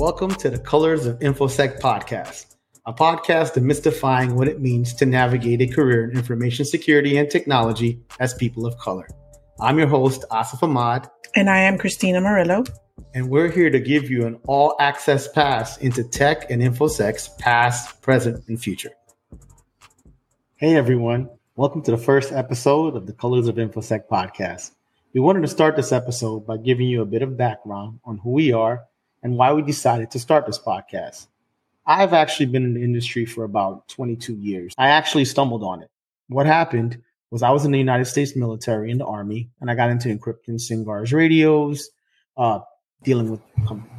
Welcome 0.00 0.34
to 0.36 0.48
the 0.48 0.58
Colors 0.58 1.04
of 1.04 1.18
InfoSec 1.18 1.78
podcast, 1.78 2.56
a 2.86 2.92
podcast 2.92 3.52
demystifying 3.52 4.32
what 4.32 4.48
it 4.48 4.58
means 4.58 4.94
to 4.94 5.04
navigate 5.04 5.60
a 5.60 5.66
career 5.66 6.08
in 6.08 6.16
information 6.16 6.64
security 6.64 7.18
and 7.18 7.30
technology 7.30 8.00
as 8.18 8.32
people 8.32 8.64
of 8.64 8.78
color. 8.78 9.06
I'm 9.60 9.76
your 9.76 9.88
host, 9.88 10.24
Asif 10.30 10.62
Ahmad. 10.62 11.06
And 11.36 11.50
I 11.50 11.58
am 11.58 11.76
Christina 11.76 12.22
Murillo. 12.22 12.64
And 13.12 13.28
we're 13.28 13.50
here 13.50 13.68
to 13.68 13.78
give 13.78 14.08
you 14.08 14.24
an 14.24 14.40
all 14.46 14.74
access 14.80 15.28
pass 15.28 15.76
into 15.76 16.02
tech 16.02 16.50
and 16.50 16.62
InfoSec's 16.62 17.28
past, 17.38 18.00
present, 18.00 18.42
and 18.48 18.58
future. 18.58 18.92
Hey, 20.56 20.76
everyone. 20.76 21.28
Welcome 21.56 21.82
to 21.82 21.90
the 21.90 21.98
first 21.98 22.32
episode 22.32 22.96
of 22.96 23.06
the 23.06 23.12
Colors 23.12 23.48
of 23.48 23.56
InfoSec 23.56 24.08
podcast. 24.10 24.70
We 25.12 25.20
wanted 25.20 25.42
to 25.42 25.48
start 25.48 25.76
this 25.76 25.92
episode 25.92 26.46
by 26.46 26.56
giving 26.56 26.88
you 26.88 27.02
a 27.02 27.06
bit 27.06 27.20
of 27.20 27.36
background 27.36 28.00
on 28.06 28.16
who 28.16 28.30
we 28.30 28.54
are 28.54 28.86
and 29.22 29.36
why 29.36 29.52
we 29.52 29.62
decided 29.62 30.10
to 30.12 30.18
start 30.18 30.46
this 30.46 30.58
podcast. 30.58 31.26
I've 31.86 32.12
actually 32.12 32.46
been 32.46 32.64
in 32.64 32.74
the 32.74 32.82
industry 32.82 33.24
for 33.24 33.44
about 33.44 33.88
22 33.88 34.34
years. 34.34 34.74
I 34.78 34.88
actually 34.88 35.24
stumbled 35.24 35.62
on 35.62 35.82
it. 35.82 35.90
What 36.28 36.46
happened 36.46 37.02
was 37.30 37.42
I 37.42 37.50
was 37.50 37.64
in 37.64 37.72
the 37.72 37.78
United 37.78 38.06
States 38.06 38.36
military 38.36 38.90
in 38.90 38.98
the 38.98 39.06
army 39.06 39.50
and 39.60 39.70
I 39.70 39.74
got 39.74 39.90
into 39.90 40.08
encrypting 40.08 40.60
SINCGARS 40.60 41.12
radios, 41.12 41.90
uh, 42.36 42.60
dealing 43.02 43.30
with 43.30 43.40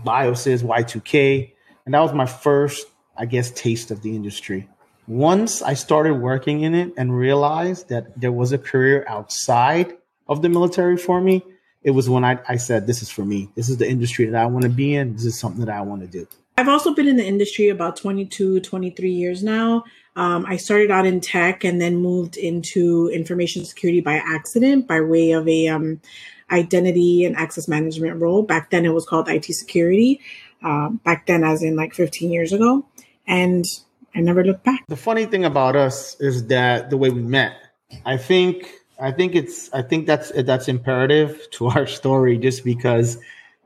BIOSes, 0.06 0.64
Y2K. 0.64 1.52
And 1.86 1.94
that 1.94 2.02
was 2.02 2.14
my 2.14 2.26
first, 2.26 2.88
I 3.18 3.26
guess, 3.26 3.52
taste 3.52 3.92
of 3.92 4.02
the 4.02 4.16
industry. 4.16 4.70
Once 5.08 5.62
I 5.62 5.74
started 5.74 6.14
working 6.14 6.62
in 6.62 6.76
it 6.76 6.94
and 6.98 7.16
realized 7.16 7.90
that 7.90 8.20
there 8.20 8.32
was 8.32 8.52
a 8.52 8.58
career 8.58 9.04
outside 9.08 9.98
of 10.28 10.42
the 10.42 10.50
military 10.50 10.96
for 10.96 11.20
me, 11.20 11.44
it 11.84 11.92
was 11.92 12.10
when 12.10 12.24
I, 12.24 12.40
I 12.48 12.58
said, 12.58 12.88
This 12.88 13.02
is 13.02 13.10
for 13.10 13.26
me. 13.26 13.50
This 13.56 13.70
is 13.70 13.78
the 13.78 13.90
industry 13.90 14.26
that 14.26 14.42
I 14.42 14.46
want 14.46 14.64
to 14.64 14.70
be 14.70 14.96
in. 14.96 15.14
This 15.14 15.26
is 15.26 15.40
something 15.40 15.64
that 15.66 15.74
I 15.74 15.82
want 15.82 16.02
to 16.02 16.08
do. 16.08 16.28
I've 16.58 16.68
also 16.68 16.94
been 16.94 17.08
in 17.08 17.18
the 17.18 17.26
industry 17.26 17.70
about 17.70 17.96
22, 17.96 18.60
23 18.60 19.10
years 19.10 19.44
now. 19.44 19.84
Um, 20.16 20.46
I 20.46 20.58
started 20.58 20.92
out 20.92 21.06
in 21.06 21.22
tech 21.22 21.64
and 21.64 21.80
then 21.80 21.98
moved 21.98 22.38
into 22.38 23.10
information 23.14 23.64
security 23.66 24.02
by 24.02 24.16
accident 24.16 24.88
by 24.88 25.00
way 25.02 25.32
of 25.32 25.48
a 25.48 25.70
um, 25.70 26.02
identity 26.52 27.24
and 27.24 27.36
access 27.38 27.68
management 27.68 28.22
role. 28.22 28.44
Back 28.44 28.70
then, 28.70 28.86
it 28.86 28.90
was 28.90 29.06
called 29.06 29.30
IT 29.30 29.46
security. 29.46 30.20
Um, 30.64 31.00
back 31.04 31.26
then, 31.26 31.44
as 31.44 31.64
in 31.64 31.76
like 31.76 31.96
15 31.96 32.30
years 32.32 32.54
ago, 32.54 32.86
and 33.26 33.66
I 34.14 34.20
never 34.20 34.44
looked 34.44 34.64
back. 34.64 34.86
The 34.88 34.98
funny 34.98 35.26
thing 35.26 35.46
about 35.46 35.76
us 35.76 36.20
is 36.20 36.48
that 36.48 36.90
the 36.90 36.98
way 36.98 37.10
we 37.10 37.22
met. 37.22 37.54
I 38.06 38.18
think 38.18 38.72
I 39.00 39.12
think 39.12 39.36
it's 39.36 39.72
I 39.74 39.82
think 39.82 40.08
that's 40.08 40.32
that's 40.32 40.68
imperative 40.68 41.50
to 41.52 41.68
our 41.68 41.88
story 41.88 42.38
just 42.38 42.64
because 42.64 43.18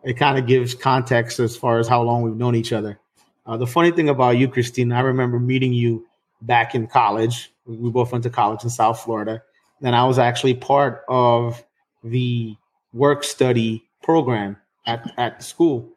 it 0.04 0.14
kind 0.14 0.38
of 0.38 0.46
gives 0.46 0.76
context 0.76 1.40
as 1.40 1.58
far 1.58 1.80
as 1.80 1.88
how 1.88 2.02
long 2.02 2.22
we've 2.22 2.36
known 2.36 2.56
each 2.56 2.72
other. 2.72 3.00
Uh, 3.46 3.58
the 3.58 3.68
funny 3.68 3.92
thing 3.92 4.10
about 4.10 4.38
you, 4.38 4.48
Christine, 4.48 4.92
I 4.92 5.02
remember 5.02 5.40
meeting 5.40 5.74
you 5.74 6.06
back 6.42 6.76
in 6.76 6.88
college. 6.88 7.52
We 7.66 7.90
both 7.90 8.12
went 8.12 8.24
to 8.24 8.30
college 8.30 8.64
in 8.64 8.70
South 8.70 9.02
Florida. 9.02 9.44
Then 9.82 9.94
I 9.94 10.06
was 10.06 10.20
actually 10.20 10.56
part 10.56 11.04
of 11.08 11.64
the 12.04 12.56
work 12.94 13.24
study 13.24 13.84
program 14.02 14.58
at, 14.86 15.12
at 15.18 15.44
school. 15.44 15.90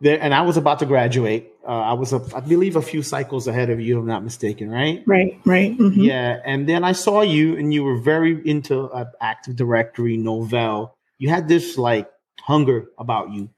There, 0.00 0.18
and 0.20 0.34
I 0.34 0.42
was 0.42 0.56
about 0.56 0.78
to 0.80 0.86
graduate. 0.86 1.51
Uh, 1.66 1.70
I 1.70 1.92
was, 1.92 2.12
a, 2.12 2.20
I 2.34 2.40
believe, 2.40 2.76
a 2.76 2.82
few 2.82 3.02
cycles 3.02 3.46
ahead 3.46 3.70
of 3.70 3.80
you, 3.80 3.96
if 3.96 4.00
I'm 4.00 4.06
not 4.06 4.24
mistaken, 4.24 4.70
right? 4.70 5.02
Right, 5.06 5.40
right. 5.44 5.76
Mm-hmm. 5.78 6.00
Yeah. 6.00 6.40
And 6.44 6.68
then 6.68 6.82
I 6.84 6.92
saw 6.92 7.22
you, 7.22 7.56
and 7.56 7.72
you 7.72 7.84
were 7.84 7.98
very 7.98 8.40
into 8.48 8.84
uh, 8.90 9.04
Active 9.20 9.56
Directory, 9.56 10.18
Novell. 10.18 10.92
You 11.18 11.28
had 11.28 11.46
this 11.46 11.78
like 11.78 12.10
hunger 12.40 12.86
about 12.98 13.30
you. 13.30 13.48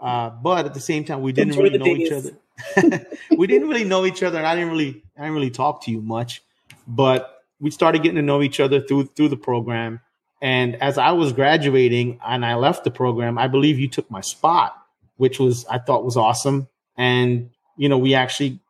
Uh, 0.00 0.30
but 0.30 0.66
at 0.66 0.74
the 0.74 0.80
same 0.80 1.04
time, 1.04 1.22
we 1.22 1.32
didn't 1.32 1.56
really 1.56 1.78
know 1.78 1.84
days. 1.84 2.00
each 2.00 2.12
other. 2.12 3.06
we 3.36 3.46
didn't 3.46 3.68
really 3.68 3.84
know 3.84 4.04
each 4.04 4.22
other, 4.22 4.38
and 4.38 4.46
I 4.46 4.56
didn't 4.56 4.70
really, 4.70 5.02
I 5.16 5.22
didn't 5.22 5.34
really 5.34 5.50
talk 5.50 5.84
to 5.84 5.92
you 5.92 6.00
much. 6.00 6.42
But 6.88 7.44
we 7.60 7.70
started 7.70 8.02
getting 8.02 8.16
to 8.16 8.22
know 8.22 8.42
each 8.42 8.58
other 8.58 8.80
through 8.80 9.06
through 9.14 9.28
the 9.28 9.36
program. 9.36 10.00
And 10.42 10.74
as 10.82 10.98
I 10.98 11.12
was 11.12 11.32
graduating 11.32 12.18
and 12.26 12.44
I 12.44 12.56
left 12.56 12.82
the 12.82 12.90
program, 12.90 13.38
I 13.38 13.46
believe 13.46 13.78
you 13.78 13.88
took 13.88 14.10
my 14.10 14.20
spot, 14.20 14.76
which 15.16 15.38
was 15.38 15.64
I 15.66 15.78
thought 15.78 16.04
was 16.04 16.16
awesome. 16.16 16.66
And 16.96 17.50
you 17.76 17.88
know, 17.88 17.98
we 17.98 18.14
actually 18.14 18.60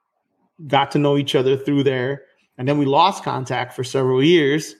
got 0.66 0.92
to 0.92 0.98
know 0.98 1.16
each 1.16 1.34
other 1.34 1.56
through 1.56 1.84
there, 1.84 2.22
and 2.58 2.68
then 2.68 2.78
we 2.78 2.86
lost 2.86 3.24
contact 3.24 3.74
for 3.74 3.84
several 3.84 4.22
years, 4.22 4.74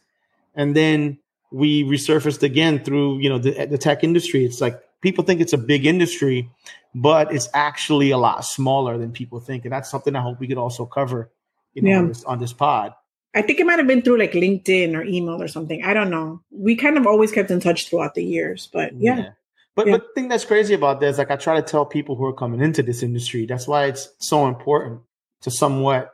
and 0.55 0.77
then 0.77 1.19
we 1.51 1.85
resurfaced 1.85 2.43
again 2.43 2.83
through 2.83 3.19
you 3.19 3.29
know 3.29 3.39
the, 3.39 3.67
the 3.67 3.79
tech 3.79 4.05
industry. 4.05 4.45
It's 4.45 4.61
like 4.61 4.81
people 5.01 5.25
think 5.25 5.41
it's 5.41 5.53
a 5.53 5.59
big 5.59 5.85
industry, 5.85 6.51
but 6.95 7.35
it's 7.35 7.49
actually 7.53 8.11
a 8.11 8.19
lot 8.19 8.45
smaller 8.45 8.97
than 8.97 9.13
people 9.13 9.41
think, 9.41 9.65
and 9.65 9.73
that's 9.73 9.91
something 9.91 10.17
I 10.17 10.23
hope 10.23 10.41
we 10.41 10.49
could 10.49 10.59
also 10.59 10.87
cover, 10.87 11.31
you 11.75 11.83
know, 11.83 11.91
yeah. 11.91 11.99
on, 11.99 12.09
this, 12.09 12.25
on 12.25 12.39
this 12.39 12.53
pod. 12.53 12.95
I 13.35 13.43
think 13.43 13.61
it 13.61 13.67
might 13.67 13.79
have 13.79 13.87
been 13.87 14.03
through 14.03 14.19
like 14.19 14.33
LinkedIn 14.33 14.95
or 14.95 15.03
email 15.03 15.41
or 15.41 15.49
something. 15.49 15.83
I 15.83 15.95
don't 15.95 16.11
know. 16.11 16.43
We 16.51 16.77
kind 16.77 16.99
of 16.99 17.07
always 17.07 17.33
kept 17.33 17.51
in 17.51 17.61
touch 17.61 17.89
throughout 17.89 18.15
the 18.15 18.25
years, 18.25 18.69
but 18.73 18.95
yeah. 18.95 19.17
yeah. 19.17 19.31
But 19.75 19.87
yeah. 19.87 19.93
but 19.93 20.03
the 20.03 20.09
thing 20.15 20.29
that's 20.29 20.45
crazy 20.45 20.75
about 20.75 21.01
this, 21.01 21.19
like 21.19 21.31
I 21.31 21.37
try 21.37 21.57
to 21.57 21.63
tell 21.63 21.87
people 21.87 22.17
who 22.17 22.27
are 22.27 22.35
coming 22.35 22.61
into 22.61 22.83
this 22.83 23.03
industry, 23.03 23.47
that's 23.47 23.67
why 23.67 23.87
it's 23.87 24.09
so 24.19 24.47
important 24.47 25.01
to 25.43 25.51
somewhat, 25.51 26.11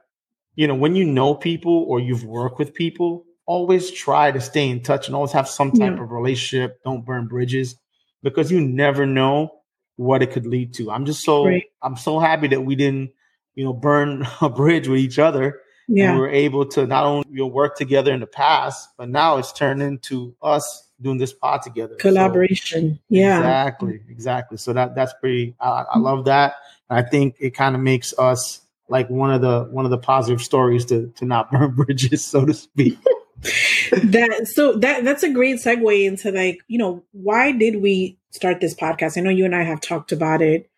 you 0.54 0.66
know, 0.66 0.74
when 0.74 0.94
you 0.94 1.04
know 1.04 1.34
people 1.34 1.84
or 1.88 2.00
you've 2.00 2.24
worked 2.24 2.58
with 2.58 2.72
people, 2.74 3.24
always 3.46 3.90
try 3.90 4.30
to 4.30 4.40
stay 4.40 4.68
in 4.68 4.82
touch 4.82 5.06
and 5.06 5.16
always 5.16 5.32
have 5.32 5.48
some 5.48 5.72
type 5.72 5.96
yeah. 5.96 6.02
of 6.02 6.12
relationship. 6.12 6.80
Don't 6.84 7.04
burn 7.04 7.26
bridges 7.26 7.76
because 8.22 8.52
you 8.52 8.60
never 8.60 9.06
know 9.06 9.52
what 9.96 10.22
it 10.22 10.30
could 10.30 10.46
lead 10.46 10.74
to. 10.74 10.90
I'm 10.90 11.04
just 11.04 11.24
so 11.24 11.46
right. 11.46 11.64
I'm 11.82 11.96
so 11.96 12.20
happy 12.20 12.48
that 12.48 12.60
we 12.60 12.76
didn't, 12.76 13.10
you 13.56 13.64
know, 13.64 13.72
burn 13.72 14.26
a 14.40 14.48
bridge 14.48 14.86
with 14.86 15.00
each 15.00 15.18
other. 15.18 15.60
Yeah. 15.88 16.10
And 16.10 16.20
we 16.20 16.26
are 16.26 16.30
able 16.30 16.66
to 16.66 16.86
not 16.86 17.04
only 17.04 17.24
you 17.30 17.38
know, 17.38 17.46
work 17.46 17.76
together 17.76 18.12
in 18.12 18.20
the 18.20 18.26
past, 18.26 18.88
but 18.98 19.08
now 19.08 19.38
it's 19.38 19.52
turned 19.52 19.82
into 19.82 20.36
us 20.42 20.87
doing 21.00 21.18
this 21.18 21.32
pod 21.32 21.62
together. 21.62 21.94
Collaboration. 21.96 22.94
So, 22.94 23.00
yeah. 23.08 23.38
Exactly. 23.38 24.00
Exactly. 24.08 24.58
So 24.58 24.72
that 24.72 24.94
that's 24.94 25.12
pretty 25.20 25.54
I, 25.60 25.84
I 25.94 25.98
love 25.98 26.24
that. 26.26 26.56
I 26.90 27.02
think 27.02 27.36
it 27.38 27.50
kind 27.50 27.74
of 27.74 27.82
makes 27.82 28.14
us 28.18 28.60
like 28.88 29.10
one 29.10 29.32
of 29.32 29.40
the 29.40 29.64
one 29.70 29.84
of 29.84 29.90
the 29.90 29.98
positive 29.98 30.42
stories 30.42 30.84
to 30.86 31.12
to 31.16 31.24
not 31.24 31.50
burn 31.52 31.74
bridges, 31.74 32.24
so 32.24 32.44
to 32.44 32.54
speak 32.54 32.98
that 33.92 34.50
so 34.52 34.72
that 34.72 35.04
that's 35.04 35.22
a 35.22 35.32
great 35.32 35.58
segue 35.58 36.04
into 36.04 36.32
like 36.32 36.58
you 36.66 36.76
know 36.76 37.02
why 37.12 37.52
did 37.52 37.80
we 37.80 38.18
start 38.30 38.60
this 38.60 38.74
podcast 38.74 39.16
i 39.16 39.20
know 39.20 39.30
you 39.30 39.44
and 39.44 39.54
i 39.54 39.62
have 39.62 39.80
talked 39.80 40.10
about 40.10 40.42
it 40.42 40.68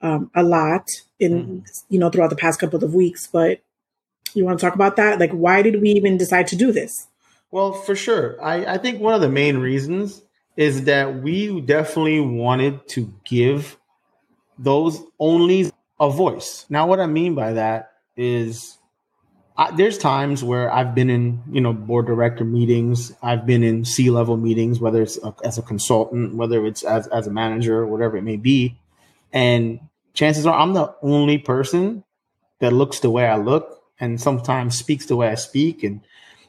um, 0.00 0.30
a 0.34 0.42
lot 0.42 0.84
in 1.20 1.32
mm-hmm. 1.32 1.58
you 1.88 1.98
know 1.98 2.10
throughout 2.10 2.30
the 2.30 2.36
past 2.36 2.58
couple 2.58 2.82
of 2.82 2.92
weeks 2.92 3.28
but 3.28 3.60
you 4.34 4.44
want 4.44 4.58
to 4.58 4.64
talk 4.64 4.74
about 4.74 4.96
that 4.96 5.20
like 5.20 5.30
why 5.30 5.62
did 5.62 5.80
we 5.80 5.90
even 5.90 6.16
decide 6.16 6.48
to 6.48 6.56
do 6.56 6.72
this 6.72 7.06
well 7.50 7.72
for 7.72 7.94
sure 7.94 8.42
i 8.42 8.74
i 8.74 8.78
think 8.78 9.00
one 9.00 9.14
of 9.14 9.20
the 9.20 9.28
main 9.28 9.58
reasons 9.58 10.22
is 10.56 10.84
that 10.84 11.22
we 11.22 11.60
definitely 11.60 12.20
wanted 12.20 12.86
to 12.88 13.12
give 13.24 13.76
those 14.58 15.02
only 15.18 15.70
a 16.00 16.10
voice 16.10 16.66
now 16.68 16.86
what 16.86 17.00
i 17.00 17.06
mean 17.06 17.34
by 17.34 17.52
that 17.52 17.92
is 18.16 18.78
I, 19.58 19.72
there's 19.72 19.98
times 19.98 20.44
where 20.44 20.72
I've 20.72 20.94
been 20.94 21.10
in, 21.10 21.42
you 21.50 21.60
know, 21.60 21.72
board 21.72 22.06
director 22.06 22.44
meetings. 22.44 23.12
I've 23.20 23.44
been 23.44 23.64
in 23.64 23.84
C 23.84 24.08
level 24.08 24.36
meetings, 24.36 24.78
whether 24.78 25.02
it's 25.02 25.18
a, 25.22 25.34
as 25.44 25.58
a 25.58 25.62
consultant, 25.62 26.36
whether 26.36 26.64
it's 26.64 26.84
as, 26.84 27.08
as 27.08 27.26
a 27.26 27.32
manager, 27.32 27.84
whatever 27.84 28.16
it 28.16 28.22
may 28.22 28.36
be. 28.36 28.78
And 29.32 29.80
chances 30.14 30.46
are 30.46 30.56
I'm 30.56 30.74
the 30.74 30.94
only 31.02 31.38
person 31.38 32.04
that 32.60 32.72
looks 32.72 33.00
the 33.00 33.10
way 33.10 33.26
I 33.26 33.36
look 33.36 33.82
and 33.98 34.20
sometimes 34.20 34.78
speaks 34.78 35.06
the 35.06 35.16
way 35.16 35.28
I 35.28 35.34
speak 35.34 35.82
and 35.82 36.02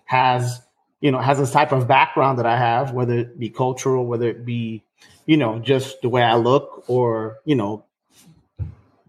has, 0.05 0.61
you 1.01 1.11
know, 1.11 1.19
has 1.19 1.37
this 1.37 1.51
type 1.51 1.71
of 1.71 1.87
background 1.87 2.39
that 2.39 2.45
I 2.45 2.57
have, 2.57 2.91
whether 2.91 3.17
it 3.17 3.39
be 3.39 3.49
cultural, 3.49 4.05
whether 4.05 4.27
it 4.27 4.45
be, 4.45 4.83
you 5.25 5.37
know, 5.37 5.59
just 5.59 6.01
the 6.01 6.09
way 6.09 6.23
I 6.23 6.35
look 6.35 6.83
or, 6.87 7.39
you 7.45 7.55
know, 7.55 7.85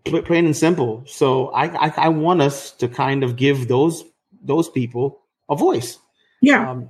plain 0.05 0.47
and 0.47 0.57
simple. 0.57 1.03
So 1.07 1.49
I, 1.49 1.89
I, 1.89 1.93
I 1.97 2.09
want 2.09 2.43
us 2.43 2.71
to 2.73 2.89
kind 2.89 3.25
of 3.25 3.37
give 3.37 3.69
those 3.69 4.05
those 4.43 4.69
people 4.69 5.21
a 5.49 5.57
voice. 5.57 5.99
Yeah. 6.41 6.71
Um, 6.71 6.89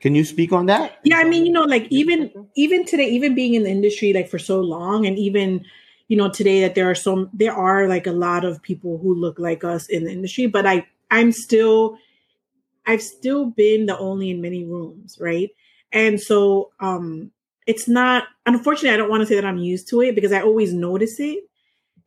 can 0.00 0.14
you 0.14 0.24
speak 0.24 0.52
on 0.52 0.66
that? 0.66 0.98
Yeah, 1.02 1.16
I 1.16 1.24
mean, 1.24 1.46
you 1.46 1.52
know, 1.52 1.62
like 1.62 1.86
even 1.90 2.30
even 2.56 2.84
today, 2.84 3.08
even 3.08 3.34
being 3.34 3.54
in 3.54 3.62
the 3.62 3.70
industry 3.70 4.12
like 4.12 4.28
for 4.28 4.38
so 4.38 4.60
long, 4.60 5.06
and 5.06 5.18
even 5.18 5.64
you 6.08 6.16
know 6.16 6.28
today 6.28 6.60
that 6.60 6.74
there 6.74 6.90
are 6.90 6.94
some 6.94 7.30
there 7.32 7.54
are 7.54 7.88
like 7.88 8.06
a 8.06 8.12
lot 8.12 8.44
of 8.44 8.60
people 8.60 8.98
who 8.98 9.14
look 9.14 9.38
like 9.38 9.64
us 9.64 9.88
in 9.88 10.04
the 10.04 10.12
industry, 10.12 10.46
but 10.46 10.66
I 10.66 10.86
I'm 11.10 11.32
still 11.32 11.96
I've 12.86 13.02
still 13.02 13.46
been 13.46 13.86
the 13.86 13.98
only 13.98 14.30
in 14.30 14.40
many 14.40 14.64
rooms, 14.64 15.18
right? 15.20 15.50
And 15.92 16.20
so 16.20 16.70
um 16.80 17.30
it's 17.66 17.88
not 17.88 18.24
unfortunately 18.46 18.90
I 18.90 18.96
don't 18.96 19.10
want 19.10 19.22
to 19.22 19.26
say 19.26 19.36
that 19.36 19.44
I'm 19.44 19.58
used 19.58 19.88
to 19.88 20.02
it 20.02 20.14
because 20.14 20.32
I 20.32 20.42
always 20.42 20.72
notice 20.72 21.18
it 21.18 21.44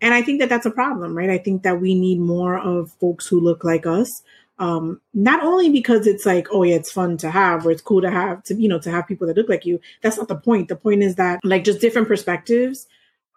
and 0.01 0.13
I 0.13 0.21
think 0.21 0.39
that 0.39 0.49
that's 0.49 0.65
a 0.65 0.71
problem, 0.71 1.17
right? 1.17 1.29
I 1.29 1.37
think 1.37 1.63
that 1.63 1.81
we 1.81 1.95
need 1.95 2.19
more 2.19 2.57
of 2.57 2.91
folks 2.99 3.27
who 3.27 3.39
look 3.39 3.63
like 3.63 3.85
us. 3.85 4.21
Um, 4.59 5.01
not 5.13 5.43
only 5.43 5.69
because 5.69 6.07
it's 6.07 6.25
like, 6.25 6.47
oh 6.51 6.63
yeah, 6.63 6.75
it's 6.75 6.91
fun 6.91 7.17
to 7.17 7.29
have, 7.29 7.65
or 7.65 7.71
it's 7.71 7.81
cool 7.81 8.01
to 8.01 8.09
have 8.09 8.43
to, 8.43 8.55
you 8.55 8.67
know, 8.67 8.79
to 8.79 8.91
have 8.91 9.07
people 9.07 9.27
that 9.27 9.37
look 9.37 9.49
like 9.49 9.65
you. 9.65 9.79
That's 10.01 10.17
not 10.17 10.27
the 10.27 10.35
point. 10.35 10.67
The 10.67 10.75
point 10.75 11.03
is 11.03 11.15
that 11.15 11.39
like 11.43 11.63
just 11.63 11.79
different 11.79 12.07
perspectives 12.07 12.87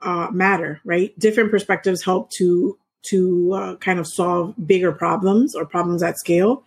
uh, 0.03 0.29
matter, 0.33 0.81
right? 0.85 1.19
Different 1.19 1.51
perspectives 1.51 2.03
help 2.03 2.31
to 2.33 2.79
to 3.03 3.53
uh, 3.55 3.77
kind 3.77 3.99
of 3.99 4.07
solve 4.07 4.55
bigger 4.67 4.93
problems 4.93 5.55
or 5.55 5.65
problems 5.65 6.03
at 6.03 6.19
scale 6.19 6.65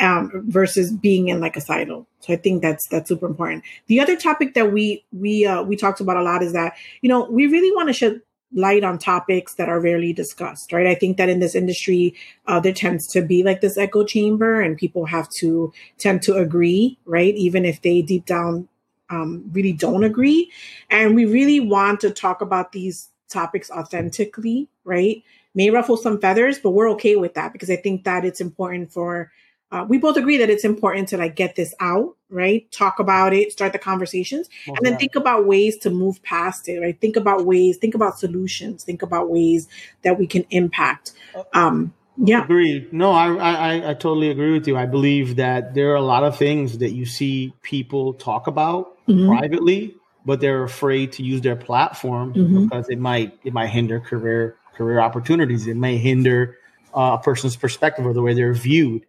um, 0.00 0.30
versus 0.46 0.92
being 0.92 1.28
in 1.28 1.40
like 1.40 1.56
a 1.56 1.60
silo. 1.60 2.06
So 2.20 2.32
I 2.32 2.36
think 2.36 2.62
that's 2.62 2.86
that's 2.88 3.08
super 3.08 3.26
important. 3.26 3.64
The 3.86 4.00
other 4.00 4.16
topic 4.16 4.54
that 4.54 4.72
we 4.72 5.04
we 5.12 5.46
uh, 5.46 5.62
we 5.62 5.76
talked 5.76 6.00
about 6.00 6.16
a 6.16 6.22
lot 6.22 6.42
is 6.42 6.52
that 6.52 6.74
you 7.00 7.08
know 7.08 7.24
we 7.30 7.46
really 7.46 7.74
want 7.74 7.88
to 7.88 7.92
shed 7.92 8.20
light 8.54 8.84
on 8.84 8.98
topics 8.98 9.54
that 9.54 9.70
are 9.70 9.80
rarely 9.80 10.12
discussed, 10.12 10.72
right? 10.74 10.86
I 10.86 10.94
think 10.94 11.16
that 11.16 11.30
in 11.30 11.40
this 11.40 11.54
industry, 11.54 12.14
uh, 12.46 12.60
there 12.60 12.74
tends 12.74 13.06
to 13.08 13.22
be 13.22 13.42
like 13.42 13.62
this 13.62 13.78
echo 13.78 14.04
chamber, 14.04 14.60
and 14.60 14.76
people 14.76 15.06
have 15.06 15.28
to 15.38 15.72
tend 15.98 16.22
to 16.22 16.36
agree, 16.36 16.98
right? 17.06 17.34
Even 17.34 17.64
if 17.64 17.80
they 17.82 18.02
deep 18.02 18.26
down 18.26 18.68
um, 19.12 19.44
really 19.52 19.72
don't 19.72 20.04
agree. 20.04 20.50
And 20.90 21.14
we 21.14 21.26
really 21.26 21.60
want 21.60 22.00
to 22.00 22.10
talk 22.10 22.40
about 22.40 22.72
these 22.72 23.10
topics 23.28 23.70
authentically, 23.70 24.68
right? 24.84 25.22
May 25.54 25.70
ruffle 25.70 25.96
some 25.96 26.20
feathers, 26.20 26.58
but 26.58 26.70
we're 26.70 26.90
okay 26.92 27.16
with 27.16 27.34
that 27.34 27.52
because 27.52 27.70
I 27.70 27.76
think 27.76 28.04
that 28.04 28.24
it's 28.24 28.40
important 28.40 28.92
for, 28.92 29.30
uh, 29.72 29.86
we 29.88 29.96
both 29.96 30.18
agree 30.18 30.36
that 30.36 30.50
it's 30.50 30.64
important 30.64 31.08
to 31.08 31.16
like 31.16 31.34
get 31.34 31.56
this 31.56 31.74
out, 31.80 32.14
right? 32.28 32.70
Talk 32.70 32.98
about 32.98 33.32
it, 33.32 33.52
start 33.52 33.72
the 33.72 33.78
conversations, 33.78 34.50
and 34.66 34.76
then 34.82 34.92
yeah. 34.92 34.98
think 34.98 35.16
about 35.16 35.46
ways 35.46 35.78
to 35.78 35.90
move 35.90 36.22
past 36.22 36.68
it, 36.68 36.78
right? 36.78 37.00
Think 37.00 37.16
about 37.16 37.46
ways, 37.46 37.78
think 37.78 37.94
about 37.94 38.18
solutions, 38.18 38.84
think 38.84 39.00
about 39.00 39.30
ways 39.30 39.68
that 40.02 40.18
we 40.18 40.26
can 40.26 40.44
impact. 40.50 41.12
Uh, 41.34 41.44
um, 41.54 41.94
yeah. 42.18 42.44
Agree. 42.44 42.86
No, 42.92 43.12
I, 43.12 43.34
I, 43.34 43.90
I 43.90 43.94
totally 43.94 44.28
agree 44.28 44.52
with 44.52 44.68
you. 44.68 44.76
I 44.76 44.84
believe 44.84 45.36
that 45.36 45.72
there 45.72 45.92
are 45.92 45.96
a 45.96 46.02
lot 46.02 46.22
of 46.22 46.36
things 46.36 46.78
that 46.78 46.90
you 46.90 47.06
see 47.06 47.54
people 47.62 48.12
talk 48.12 48.46
about 48.46 48.98
mm-hmm. 49.08 49.26
privately, 49.26 49.94
but 50.26 50.40
they're 50.40 50.62
afraid 50.62 51.12
to 51.12 51.22
use 51.22 51.40
their 51.40 51.56
platform 51.56 52.34
mm-hmm. 52.34 52.64
because 52.64 52.90
it 52.90 52.98
might 52.98 53.38
it 53.44 53.54
might 53.54 53.68
hinder 53.68 53.98
career 53.98 54.56
career 54.76 55.00
opportunities. 55.00 55.66
It 55.66 55.76
may 55.76 55.96
hinder 55.96 56.58
uh, 56.94 57.16
a 57.18 57.22
person's 57.22 57.56
perspective 57.56 58.04
or 58.04 58.12
the 58.12 58.22
way 58.22 58.34
they're 58.34 58.52
viewed. 58.52 59.06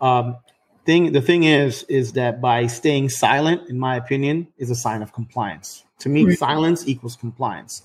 Um, 0.00 0.36
thing 0.84 1.12
the 1.12 1.20
thing 1.20 1.44
is 1.44 1.84
is 1.84 2.12
that 2.12 2.40
by 2.40 2.66
staying 2.66 3.10
silent, 3.10 3.68
in 3.68 3.78
my 3.78 3.96
opinion, 3.96 4.48
is 4.58 4.70
a 4.70 4.74
sign 4.74 5.02
of 5.02 5.12
compliance. 5.12 5.84
To 6.00 6.08
me, 6.08 6.24
right. 6.24 6.38
silence 6.38 6.88
equals 6.88 7.16
compliance. 7.16 7.82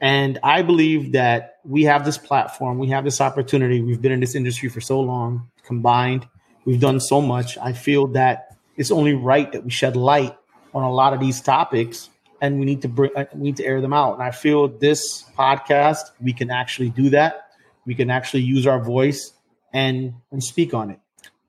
And 0.00 0.38
I 0.42 0.62
believe 0.62 1.12
that 1.12 1.58
we 1.64 1.84
have 1.84 2.04
this 2.04 2.18
platform, 2.18 2.78
we 2.78 2.88
have 2.88 3.04
this 3.04 3.20
opportunity. 3.20 3.80
We've 3.80 4.00
been 4.00 4.12
in 4.12 4.20
this 4.20 4.34
industry 4.34 4.68
for 4.68 4.80
so 4.80 5.00
long, 5.00 5.48
combined, 5.64 6.28
we've 6.64 6.80
done 6.80 7.00
so 7.00 7.20
much. 7.20 7.56
I 7.58 7.72
feel 7.72 8.06
that 8.08 8.56
it's 8.76 8.90
only 8.90 9.14
right 9.14 9.50
that 9.52 9.64
we 9.64 9.70
shed 9.70 9.96
light 9.96 10.36
on 10.74 10.82
a 10.82 10.92
lot 10.92 11.14
of 11.14 11.20
these 11.20 11.40
topics 11.40 12.10
and 12.40 12.58
we 12.58 12.66
need 12.66 12.82
to 12.82 12.88
bring 12.88 13.10
uh, 13.16 13.24
we 13.34 13.42
need 13.42 13.56
to 13.56 13.64
air 13.64 13.80
them 13.80 13.92
out. 13.92 14.14
And 14.14 14.22
I 14.22 14.30
feel 14.30 14.68
this 14.68 15.24
podcast, 15.38 16.10
we 16.20 16.32
can 16.32 16.50
actually 16.50 16.90
do 16.90 17.10
that. 17.10 17.48
We 17.86 17.94
can 17.94 18.10
actually 18.10 18.42
use 18.42 18.66
our 18.66 18.82
voice 18.82 19.32
and 19.72 20.14
and 20.30 20.42
speak 20.42 20.74
on 20.74 20.90
it. 20.90 21.00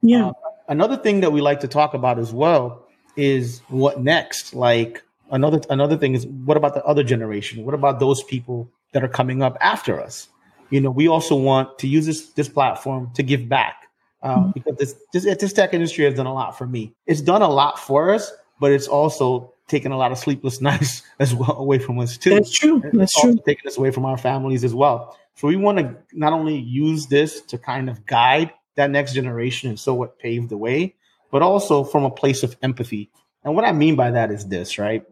Yeah. 0.02 0.30
Uh, 0.30 0.34
another 0.68 0.98
thing 0.98 1.22
that 1.22 1.32
we 1.32 1.42
like 1.42 1.60
to 1.62 1.68
talk 1.68 1.94
about 1.94 2.20
as 2.20 2.34
well 2.34 2.86
is 3.16 3.62
what 3.68 4.02
next. 4.02 4.54
Like 4.54 5.04
another 5.32 5.62
another 5.70 5.98
thing 5.98 6.14
is 6.14 6.26
what 6.26 6.58
about 6.58 6.74
the 6.74 6.84
other 6.86 7.04
generation? 7.04 7.66
What 7.66 7.74
about 7.74 8.00
those 8.00 8.24
people 8.24 8.70
that 8.94 9.04
are 9.04 9.10
coming 9.10 9.42
up 9.42 9.58
after 9.62 10.00
us? 10.02 10.30
You 10.70 10.82
know, 10.82 10.92
we 10.92 11.08
also 11.08 11.36
want 11.36 11.80
to 11.80 11.88
use 11.88 12.06
this 12.06 12.30
this 12.32 12.50
platform 12.50 13.12
to 13.16 13.24
give 13.24 13.48
back 13.48 13.88
uh, 14.22 14.38
mm-hmm. 14.38 14.52
because 14.52 14.76
this, 14.78 14.96
this 15.14 15.38
this 15.38 15.54
tech 15.54 15.74
industry 15.74 16.06
has 16.06 16.14
done 16.14 16.26
a 16.26 16.34
lot 16.34 16.58
for 16.58 16.68
me. 16.68 16.94
It's 17.06 17.22
done 17.22 17.42
a 17.42 17.50
lot 17.50 17.80
for 17.80 18.14
us, 18.14 18.32
but 18.60 18.72
it's 18.72 18.88
also 18.88 19.54
taken 19.68 19.92
a 19.92 19.98
lot 19.98 20.12
of 20.12 20.18
sleepless 20.18 20.62
nights 20.70 21.04
as 21.20 21.34
well 21.34 21.58
away 21.58 21.80
from 21.80 22.00
us 22.00 22.18
too. 22.18 22.32
That's 22.32 22.52
true. 22.52 22.82
That's 22.94 23.20
true. 23.20 23.38
Taking 23.46 23.68
us 23.68 23.78
away 23.78 23.92
from 23.92 24.06
our 24.06 24.18
families 24.18 24.64
as 24.64 24.74
well. 24.74 25.18
So 25.36 25.48
we 25.48 25.56
want 25.56 25.78
to 25.78 25.96
not 26.14 26.34
only 26.34 26.58
use 26.58 27.08
this 27.08 27.42
to 27.42 27.60
kind 27.60 27.90
of 27.90 28.06
guide 28.08 28.52
that 28.78 28.90
next 28.90 29.14
generation 29.14 29.70
and 29.70 29.80
so 29.80 29.94
what 29.94 30.18
paved 30.18 30.50
the 30.50 30.58
way, 30.58 30.96
but 31.32 31.42
also 31.42 31.84
from 31.84 32.06
a 32.06 32.10
place 32.10 32.42
of 32.42 32.56
empathy. 32.64 33.12
And 33.44 33.56
what 33.56 33.66
I 33.66 33.74
mean 33.74 33.96
by 33.96 34.12
that 34.12 34.32
is 34.32 34.48
this, 34.48 34.80
right? 34.80 35.06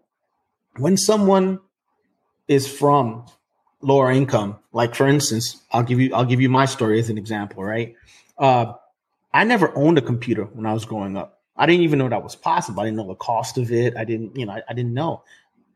when 0.77 0.97
someone 0.97 1.59
is 2.47 2.67
from 2.67 3.25
lower 3.81 4.11
income, 4.11 4.57
like 4.71 4.95
for 4.95 5.07
instance, 5.07 5.61
I'll 5.71 5.83
give 5.83 5.99
you 5.99 6.13
I'll 6.13 6.25
give 6.25 6.41
you 6.41 6.49
my 6.49 6.65
story 6.65 6.99
as 6.99 7.09
an 7.09 7.17
example, 7.17 7.63
right? 7.63 7.95
Uh, 8.37 8.73
I 9.33 9.43
never 9.43 9.75
owned 9.75 9.97
a 9.97 10.01
computer 10.01 10.45
when 10.45 10.65
I 10.65 10.73
was 10.73 10.85
growing 10.85 11.17
up. 11.17 11.41
I 11.57 11.65
didn't 11.65 11.83
even 11.83 11.99
know 11.99 12.09
that 12.09 12.23
was 12.23 12.35
possible. 12.35 12.81
I 12.81 12.85
didn't 12.85 12.97
know 12.97 13.07
the 13.07 13.15
cost 13.15 13.57
of 13.57 13.71
it. 13.71 13.95
I 13.95 14.03
didn't, 14.03 14.35
you 14.37 14.45
know, 14.45 14.53
I, 14.53 14.61
I 14.69 14.73
didn't 14.73 14.93
know. 14.93 15.23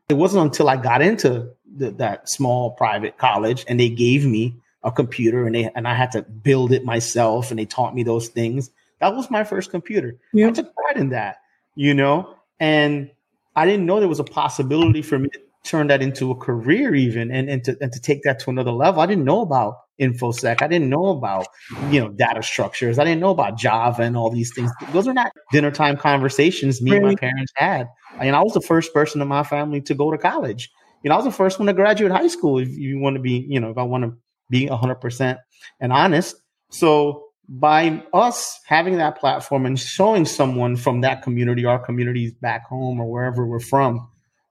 It 0.08 0.14
wasn't 0.14 0.44
until 0.44 0.68
I 0.68 0.76
got 0.76 1.02
into 1.02 1.50
the, 1.76 1.90
that 1.92 2.28
small 2.28 2.72
private 2.72 3.16
college 3.16 3.64
and 3.68 3.78
they 3.78 3.88
gave 3.88 4.26
me 4.26 4.56
a 4.82 4.90
computer 4.90 5.46
and 5.46 5.54
they 5.54 5.70
and 5.74 5.86
I 5.86 5.94
had 5.94 6.12
to 6.12 6.22
build 6.22 6.72
it 6.72 6.84
myself 6.84 7.50
and 7.50 7.58
they 7.58 7.66
taught 7.66 7.94
me 7.94 8.02
those 8.02 8.28
things. 8.28 8.70
That 9.00 9.14
was 9.14 9.30
my 9.30 9.44
first 9.44 9.70
computer. 9.70 10.16
I 10.48 10.50
took 10.52 10.74
pride 10.74 10.96
in 10.96 11.10
that, 11.10 11.36
you 11.74 11.94
know, 11.94 12.34
and 12.58 13.10
I 13.56 13.66
didn't 13.66 13.86
know 13.86 13.98
there 13.98 14.08
was 14.08 14.20
a 14.20 14.24
possibility 14.24 15.02
for 15.02 15.18
me 15.18 15.28
to 15.30 15.40
turn 15.64 15.88
that 15.88 16.00
into 16.00 16.30
a 16.30 16.34
career 16.34 16.94
even 16.94 17.30
and, 17.30 17.50
and 17.50 17.64
to 17.64 17.76
and 17.80 17.92
to 17.92 18.00
take 18.00 18.22
that 18.22 18.40
to 18.40 18.50
another 18.50 18.70
level. 18.70 19.00
I 19.00 19.06
didn't 19.06 19.24
know 19.24 19.42
about 19.42 19.76
infosec. 20.00 20.62
I 20.62 20.66
didn't 20.66 20.88
know 20.88 21.08
about, 21.08 21.46
you 21.90 22.00
know, 22.00 22.08
data 22.08 22.42
structures. 22.42 22.98
I 22.98 23.04
didn't 23.04 23.20
know 23.20 23.30
about 23.30 23.58
Java 23.58 24.02
and 24.02 24.16
all 24.16 24.30
these 24.30 24.52
things. 24.54 24.70
Those 24.92 25.06
are 25.06 25.12
not 25.12 25.32
dinner 25.52 25.70
time 25.70 25.96
conversations 25.96 26.80
me 26.80 26.96
and 26.96 27.04
my 27.04 27.14
parents 27.14 27.52
had. 27.54 27.88
I 28.18 28.24
mean, 28.24 28.34
I 28.34 28.42
was 28.42 28.54
the 28.54 28.62
first 28.62 28.94
person 28.94 29.20
in 29.20 29.28
my 29.28 29.42
family 29.42 29.82
to 29.82 29.94
go 29.94 30.10
to 30.10 30.18
college. 30.18 30.70
You 31.02 31.10
know, 31.10 31.14
I 31.14 31.18
was 31.18 31.26
the 31.26 31.32
first 31.32 31.58
one 31.58 31.66
to 31.66 31.72
graduate 31.72 32.12
high 32.12 32.28
school. 32.28 32.58
If 32.58 32.70
you 32.70 32.98
want 32.98 33.16
to 33.16 33.20
be, 33.20 33.46
you 33.48 33.60
know, 33.60 33.70
if 33.70 33.78
I 33.78 33.82
want 33.82 34.04
to 34.04 34.16
be 34.50 34.66
100% 34.66 35.38
and 35.80 35.92
honest. 35.92 36.36
So 36.70 37.24
by 37.48 38.02
us 38.12 38.60
having 38.66 38.98
that 38.98 39.18
platform 39.18 39.66
and 39.66 39.78
showing 39.78 40.24
someone 40.24 40.76
from 40.76 41.00
that 41.00 41.22
community, 41.22 41.64
our 41.64 41.78
communities 41.78 42.32
back 42.32 42.66
home 42.66 43.00
or 43.00 43.10
wherever 43.10 43.46
we're 43.46 43.60
from, 43.60 44.08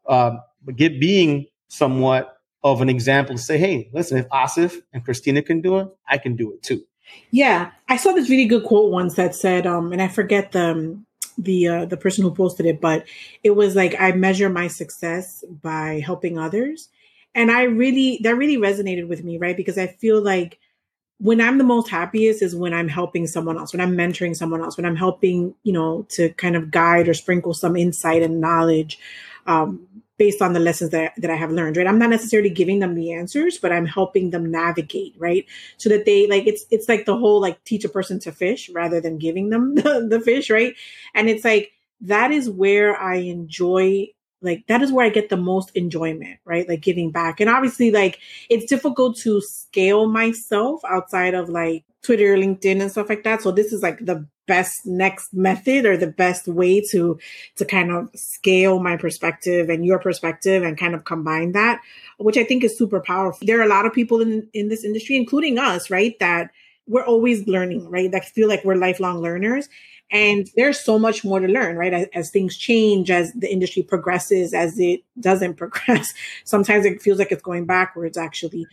uh, 0.07 0.37
get 0.75 0.99
being 0.99 1.47
somewhat 1.67 2.37
of 2.63 2.81
an 2.81 2.89
example 2.89 3.35
to 3.35 3.41
say, 3.41 3.57
hey, 3.57 3.89
listen, 3.93 4.17
if 4.17 4.27
Asif 4.29 4.75
and 4.91 5.05
Christina 5.05 5.41
can 5.41 5.61
do 5.61 5.79
it, 5.79 5.87
I 6.07 6.17
can 6.17 6.35
do 6.35 6.51
it 6.51 6.61
too. 6.61 6.83
Yeah, 7.31 7.71
I 7.87 7.97
saw 7.97 8.11
this 8.11 8.29
really 8.29 8.45
good 8.45 8.65
quote 8.65 8.91
once 8.91 9.15
that 9.15 9.33
said, 9.33 9.65
um, 9.65 9.91
and 9.93 10.01
I 10.01 10.07
forget 10.07 10.51
the 10.51 10.71
um, 10.71 11.05
the 11.37 11.67
uh, 11.67 11.85
the 11.85 11.97
person 11.97 12.23
who 12.23 12.31
posted 12.31 12.65
it, 12.65 12.81
but 12.81 13.05
it 13.43 13.51
was 13.51 13.75
like 13.75 13.95
I 13.99 14.11
measure 14.11 14.49
my 14.49 14.67
success 14.67 15.43
by 15.61 16.01
helping 16.05 16.37
others, 16.37 16.89
and 17.35 17.51
I 17.51 17.63
really 17.63 18.19
that 18.23 18.35
really 18.35 18.57
resonated 18.57 19.07
with 19.07 19.23
me, 19.23 19.37
right? 19.37 19.55
Because 19.57 19.77
I 19.77 19.87
feel 19.87 20.21
like 20.21 20.59
when 21.19 21.41
I'm 21.41 21.57
the 21.57 21.63
most 21.65 21.89
happiest 21.89 22.41
is 22.41 22.55
when 22.55 22.73
I'm 22.73 22.87
helping 22.87 23.27
someone 23.27 23.57
else, 23.57 23.73
when 23.73 23.81
I'm 23.81 23.95
mentoring 23.95 24.35
someone 24.35 24.61
else, 24.61 24.77
when 24.77 24.85
I'm 24.85 24.95
helping, 24.95 25.53
you 25.63 25.73
know, 25.73 26.05
to 26.11 26.29
kind 26.33 26.55
of 26.55 26.71
guide 26.71 27.09
or 27.09 27.13
sprinkle 27.13 27.53
some 27.53 27.75
insight 27.75 28.23
and 28.23 28.39
knowledge 28.39 28.97
um, 29.45 29.85
based 30.17 30.41
on 30.41 30.53
the 30.53 30.61
lessons 30.61 30.91
that, 30.91 31.13
that 31.17 31.29
I 31.29 31.35
have 31.35 31.51
learned, 31.51 31.75
right? 31.75 31.87
I'm 31.87 31.99
not 31.99 32.09
necessarily 32.09 32.49
giving 32.49 32.79
them 32.79 32.95
the 32.95 33.11
answers, 33.11 33.57
but 33.57 33.71
I'm 33.73 33.85
helping 33.85 34.29
them 34.29 34.49
navigate, 34.49 35.13
right? 35.17 35.45
So 35.77 35.89
that 35.89 36.05
they 36.05 36.25
like, 36.27 36.47
it's, 36.47 36.65
it's 36.71 36.87
like 36.87 37.05
the 37.05 37.17
whole 37.17 37.41
like 37.41 37.63
teach 37.65 37.83
a 37.83 37.89
person 37.89 38.19
to 38.19 38.31
fish 38.31 38.69
rather 38.69 39.01
than 39.01 39.17
giving 39.17 39.49
them 39.49 39.75
the, 39.75 40.07
the 40.09 40.21
fish, 40.21 40.49
right? 40.49 40.73
And 41.13 41.29
it's 41.29 41.43
like, 41.43 41.71
that 42.01 42.31
is 42.31 42.49
where 42.49 42.97
I 42.97 43.15
enjoy 43.15 44.07
like 44.41 44.65
that 44.67 44.81
is 44.81 44.91
where 44.91 45.05
I 45.05 45.09
get 45.09 45.29
the 45.29 45.37
most 45.37 45.71
enjoyment, 45.75 46.39
right? 46.45 46.67
Like 46.67 46.81
giving 46.81 47.11
back. 47.11 47.39
And 47.39 47.49
obviously, 47.49 47.91
like 47.91 48.19
it's 48.49 48.65
difficult 48.65 49.17
to 49.19 49.41
scale 49.41 50.07
myself 50.07 50.81
outside 50.87 51.33
of 51.33 51.49
like 51.49 51.83
Twitter, 52.01 52.35
LinkedIn, 52.37 52.81
and 52.81 52.91
stuff 52.91 53.09
like 53.09 53.23
that. 53.23 53.41
So 53.41 53.51
this 53.51 53.73
is 53.73 53.81
like 53.81 54.05
the 54.05 54.27
best 54.47 54.83
next 54.85 55.31
method 55.33 55.85
or 55.85 55.95
the 55.95 56.07
best 56.07 56.47
way 56.47 56.81
to 56.81 57.19
to 57.55 57.65
kind 57.65 57.91
of 57.91 58.09
scale 58.15 58.79
my 58.79 58.97
perspective 58.97 59.69
and 59.69 59.85
your 59.85 59.99
perspective 59.99 60.63
and 60.63 60.77
kind 60.77 60.95
of 60.95 61.05
combine 61.05 61.51
that, 61.51 61.81
which 62.17 62.37
I 62.37 62.43
think 62.43 62.63
is 62.63 62.77
super 62.77 62.99
powerful. 62.99 63.45
There 63.45 63.59
are 63.59 63.65
a 63.65 63.69
lot 63.69 63.85
of 63.85 63.93
people 63.93 64.21
in 64.21 64.47
in 64.53 64.69
this 64.69 64.83
industry, 64.83 65.17
including 65.17 65.59
us, 65.59 65.89
right, 65.89 66.17
that 66.19 66.51
we're 66.89 67.05
always 67.05 67.47
learning, 67.47 67.89
right? 67.89 68.11
That 68.11 68.25
feel 68.25 68.49
like 68.49 68.65
we're 68.65 68.75
lifelong 68.75 69.19
learners. 69.19 69.69
And 70.11 70.49
there's 70.55 70.79
so 70.79 70.97
much 70.97 71.23
more 71.23 71.39
to 71.39 71.47
learn, 71.47 71.77
right? 71.77 71.93
As, 71.93 72.07
as, 72.13 72.31
things 72.31 72.57
change, 72.57 73.11
as 73.11 73.31
the 73.33 73.49
industry 73.49 73.83
progresses, 73.83 74.55
as 74.55 74.79
it 74.79 75.01
doesn't 75.19 75.53
progress, 75.57 76.13
sometimes 76.43 76.85
it 76.85 77.01
feels 77.01 77.19
like 77.19 77.31
it's 77.31 77.43
going 77.43 77.65
backwards, 77.65 78.17
actually, 78.17 78.65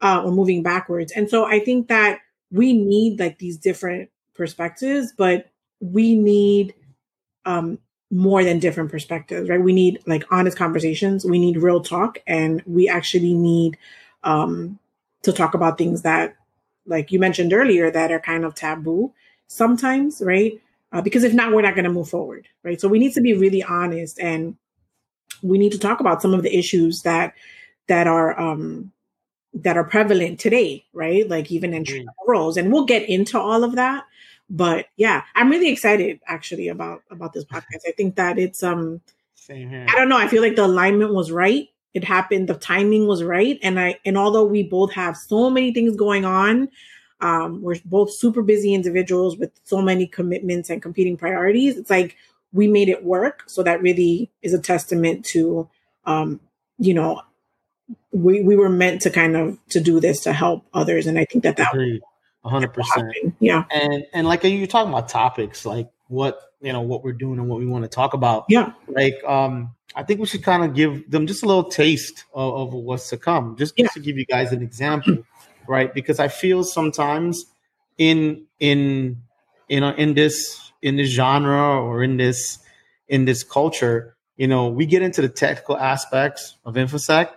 uh, 0.00 0.22
or 0.24 0.30
moving 0.30 0.62
backwards. 0.62 1.12
And 1.12 1.28
so 1.28 1.44
I 1.44 1.58
think 1.58 1.88
that 1.88 2.20
we 2.52 2.72
need 2.72 3.18
like 3.18 3.38
these 3.38 3.58
different 3.58 4.10
perspectives, 4.34 5.12
but 5.16 5.50
we 5.80 6.16
need 6.16 6.74
um, 7.44 7.78
more 8.10 8.44
than 8.44 8.60
different 8.60 8.90
perspectives, 8.90 9.48
right? 9.48 9.60
We 9.60 9.72
need 9.72 10.00
like 10.06 10.24
honest 10.30 10.56
conversations. 10.56 11.24
We 11.24 11.40
need 11.40 11.56
real 11.56 11.80
talk, 11.80 12.18
and 12.26 12.62
we 12.66 12.88
actually 12.88 13.34
need 13.34 13.76
um, 14.22 14.78
to 15.22 15.32
talk 15.32 15.54
about 15.54 15.76
things 15.78 16.02
that, 16.02 16.36
like 16.86 17.12
you 17.12 17.18
mentioned 17.18 17.52
earlier, 17.52 17.90
that 17.90 18.12
are 18.12 18.20
kind 18.20 18.44
of 18.44 18.54
taboo 18.54 19.12
sometimes, 19.46 20.22
right? 20.24 20.60
uh, 20.94 21.02
because 21.02 21.24
if 21.24 21.34
not, 21.34 21.52
we're 21.52 21.60
not 21.60 21.74
going 21.74 21.84
to 21.84 21.92
move 21.92 22.08
forward, 22.08 22.48
right? 22.62 22.80
So 22.80 22.88
we 22.88 23.00
need 23.00 23.12
to 23.14 23.20
be 23.20 23.34
really 23.34 23.62
honest 23.62 24.18
and 24.20 24.56
we 25.42 25.58
need 25.58 25.72
to 25.72 25.78
talk 25.78 25.98
about 25.98 26.22
some 26.22 26.32
of 26.32 26.42
the 26.42 26.56
issues 26.56 27.02
that 27.02 27.34
that 27.88 28.06
are 28.06 28.38
um 28.40 28.92
that 29.52 29.76
are 29.76 29.84
prevalent 29.84 30.38
today, 30.38 30.84
right? 30.92 31.28
Like 31.28 31.50
even 31.50 31.74
in 31.74 31.84
mm. 31.84 32.06
roles, 32.26 32.56
and 32.56 32.72
we'll 32.72 32.86
get 32.86 33.08
into 33.08 33.38
all 33.38 33.64
of 33.64 33.74
that. 33.74 34.04
But 34.48 34.86
yeah, 34.96 35.24
I'm 35.34 35.50
really 35.50 35.68
excited 35.68 36.20
actually 36.26 36.68
about 36.68 37.02
about 37.10 37.32
this 37.32 37.44
podcast. 37.52 37.82
I 37.86 37.92
think 37.96 38.14
that 38.14 38.38
it's 38.38 38.62
um, 38.62 39.00
Same 39.34 39.68
here. 39.68 39.86
I 39.88 39.96
don't 39.96 40.08
know. 40.08 40.16
I 40.16 40.28
feel 40.28 40.42
like 40.42 40.56
the 40.56 40.64
alignment 40.64 41.12
was 41.12 41.32
right. 41.32 41.68
It 41.94 42.04
happened. 42.04 42.48
The 42.48 42.54
timing 42.54 43.06
was 43.06 43.22
right, 43.22 43.58
and 43.62 43.78
I 43.78 43.98
and 44.04 44.18
although 44.18 44.44
we 44.44 44.64
both 44.64 44.92
have 44.94 45.16
so 45.16 45.48
many 45.48 45.72
things 45.72 45.96
going 45.96 46.24
on, 46.24 46.68
um, 47.20 47.62
we're 47.62 47.76
both 47.84 48.12
super 48.12 48.42
busy 48.42 48.74
individuals 48.74 49.36
with 49.36 49.50
so 49.62 49.80
many 49.80 50.06
commitments 50.06 50.70
and 50.70 50.82
competing 50.82 51.16
priorities. 51.16 51.76
It's 51.76 51.90
like 51.90 52.16
we 52.52 52.68
made 52.68 52.88
it 52.88 53.04
work. 53.04 53.44
So 53.46 53.62
that 53.62 53.80
really 53.80 54.30
is 54.42 54.54
a 54.54 54.58
testament 54.58 55.24
to, 55.26 55.68
um, 56.04 56.40
you 56.78 56.94
know, 56.94 57.22
we 58.12 58.42
we 58.42 58.56
were 58.56 58.68
meant 58.68 59.02
to 59.02 59.10
kind 59.10 59.36
of 59.36 59.58
to 59.70 59.80
do 59.80 60.00
this 60.00 60.20
to 60.24 60.32
help 60.32 60.66
others, 60.74 61.06
and 61.06 61.18
I 61.18 61.26
think 61.26 61.44
that 61.44 61.56
that 61.56 61.72
hundred 62.44 62.72
percent, 62.72 63.34
yeah. 63.40 63.64
And 63.70 64.04
and 64.12 64.26
like 64.26 64.44
you're 64.44 64.66
talking 64.66 64.92
about 64.92 65.08
topics 65.08 65.64
like 65.64 65.90
what 66.08 66.40
you 66.60 66.72
know 66.72 66.82
what 66.82 67.02
we're 67.02 67.12
doing 67.12 67.38
and 67.38 67.48
what 67.48 67.58
we 67.58 67.66
want 67.66 67.84
to 67.84 67.88
talk 67.88 68.14
about. 68.14 68.44
Yeah, 68.48 68.72
like 68.88 69.22
um, 69.24 69.74
I 69.94 70.02
think 70.02 70.20
we 70.20 70.26
should 70.26 70.42
kind 70.42 70.64
of 70.64 70.74
give 70.74 71.10
them 71.10 71.26
just 71.26 71.42
a 71.42 71.46
little 71.46 71.64
taste 71.64 72.24
of, 72.34 72.54
of 72.54 72.74
what's 72.74 73.10
to 73.10 73.16
come, 73.16 73.56
just, 73.56 73.74
yeah. 73.76 73.88
to 73.88 74.00
give 74.00 74.16
you 74.16 74.26
guys 74.26 74.52
an 74.52 74.62
example, 74.62 75.18
right? 75.66 75.92
Because 75.92 76.18
I 76.18 76.28
feel 76.28 76.64
sometimes 76.64 77.46
in 77.98 78.46
in 78.60 79.22
you 79.68 79.80
know 79.80 79.90
in 79.90 80.14
this 80.14 80.72
in 80.82 80.96
this 80.96 81.10
genre 81.10 81.80
or 81.80 82.02
in 82.02 82.16
this 82.16 82.58
in 83.08 83.24
this 83.24 83.42
culture, 83.42 84.16
you 84.36 84.48
know, 84.48 84.68
we 84.68 84.86
get 84.86 85.02
into 85.02 85.20
the 85.22 85.28
technical 85.28 85.76
aspects 85.76 86.56
of 86.64 86.74
infosec 86.74 87.30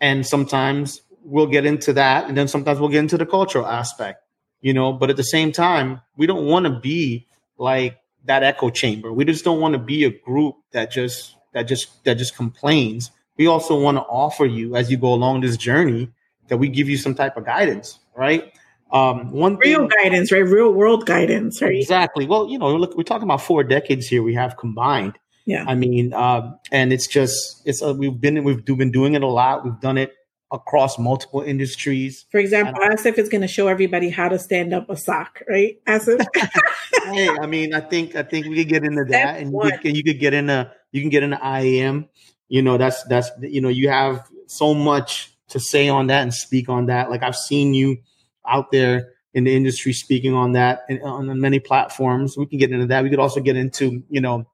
and 0.00 0.26
sometimes 0.26 1.00
we'll 1.24 1.46
get 1.46 1.64
into 1.64 1.92
that 1.94 2.28
and 2.28 2.36
then 2.36 2.48
sometimes 2.48 2.80
we'll 2.80 2.88
get 2.88 2.98
into 2.98 3.16
the 3.16 3.24
cultural 3.24 3.64
aspect 3.64 4.22
you 4.60 4.74
know 4.74 4.92
but 4.92 5.08
at 5.08 5.16
the 5.16 5.22
same 5.22 5.52
time 5.52 6.00
we 6.16 6.26
don't 6.26 6.44
want 6.44 6.66
to 6.66 6.80
be 6.80 7.26
like 7.58 7.98
that 8.24 8.42
echo 8.42 8.70
chamber 8.70 9.12
we 9.12 9.24
just 9.24 9.44
don't 9.44 9.60
want 9.60 9.72
to 9.72 9.78
be 9.78 10.04
a 10.04 10.10
group 10.10 10.54
that 10.72 10.90
just 10.90 11.36
that 11.52 11.62
just 11.62 12.04
that 12.04 12.14
just 12.14 12.36
complains 12.36 13.10
we 13.36 13.46
also 13.46 13.78
want 13.78 13.96
to 13.96 14.02
offer 14.02 14.44
you 14.44 14.76
as 14.76 14.90
you 14.90 14.96
go 14.96 15.12
along 15.12 15.40
this 15.40 15.56
journey 15.56 16.10
that 16.48 16.56
we 16.56 16.68
give 16.68 16.88
you 16.88 16.96
some 16.96 17.14
type 17.14 17.36
of 17.36 17.44
guidance 17.44 17.98
right 18.16 18.52
um, 18.92 19.30
one 19.30 19.56
real 19.56 19.88
thing, 19.88 19.90
guidance, 20.02 20.30
right? 20.30 20.44
Real 20.44 20.70
world 20.70 21.06
guidance, 21.06 21.62
right? 21.62 21.74
Exactly. 21.74 22.26
Well, 22.26 22.48
you 22.48 22.58
know, 22.58 22.76
look, 22.76 22.94
we're 22.94 23.04
talking 23.04 23.24
about 23.24 23.40
four 23.40 23.64
decades 23.64 24.06
here. 24.06 24.22
We 24.22 24.34
have 24.34 24.58
combined. 24.58 25.18
Yeah. 25.46 25.64
I 25.66 25.74
mean, 25.74 26.12
um, 26.12 26.58
and 26.70 26.92
it's 26.92 27.06
just 27.06 27.62
it's 27.64 27.82
uh, 27.82 27.94
we've 27.94 28.20
been 28.20 28.44
we've 28.44 28.64
been 28.64 28.90
doing 28.90 29.14
it 29.14 29.22
a 29.22 29.26
lot. 29.26 29.64
We've 29.64 29.80
done 29.80 29.98
it 29.98 30.12
across 30.52 30.98
multiple 30.98 31.40
industries. 31.40 32.26
For 32.30 32.38
example, 32.38 32.80
and, 32.82 32.98
Asif 32.98 33.18
is 33.18 33.28
going 33.28 33.40
to 33.40 33.48
show 33.48 33.68
everybody 33.68 34.10
how 34.10 34.28
to 34.28 34.38
stand 34.38 34.72
up 34.74 34.88
a 34.90 34.96
SOC, 34.96 35.42
right? 35.48 35.82
Asif. 35.86 36.24
hey, 37.04 37.28
I 37.40 37.46
mean, 37.46 37.74
I 37.74 37.80
think 37.80 38.14
I 38.14 38.22
think 38.22 38.46
we 38.46 38.56
could 38.56 38.68
get 38.68 38.84
into 38.84 39.04
that, 39.06 39.40
and 39.40 39.50
you 39.52 39.78
could, 39.80 39.96
you 39.96 40.04
could 40.04 40.20
get 40.20 40.34
into 40.34 40.70
you 40.92 41.00
can 41.00 41.10
get 41.10 41.22
into 41.22 41.38
IAM. 41.42 42.08
You 42.48 42.62
know, 42.62 42.76
that's 42.76 43.02
that's 43.04 43.30
you 43.40 43.60
know 43.60 43.70
you 43.70 43.88
have 43.88 44.28
so 44.46 44.74
much 44.74 45.30
to 45.48 45.58
say 45.58 45.88
on 45.88 46.08
that 46.08 46.22
and 46.22 46.32
speak 46.32 46.68
on 46.68 46.86
that. 46.86 47.10
Like 47.10 47.22
I've 47.22 47.36
seen 47.36 47.74
you 47.74 47.98
out 48.46 48.70
there 48.70 49.12
in 49.34 49.44
the 49.44 49.56
industry 49.56 49.94
speaking 49.94 50.34
on 50.34 50.52
that 50.52 50.84
and 50.88 51.02
on 51.02 51.40
many 51.40 51.58
platforms. 51.58 52.36
We 52.36 52.46
can 52.46 52.58
get 52.58 52.70
into 52.70 52.86
that. 52.86 53.02
We 53.02 53.10
could 53.10 53.18
also 53.18 53.40
get 53.40 53.56
into 53.56 54.02
you 54.10 54.20
know 54.20 54.46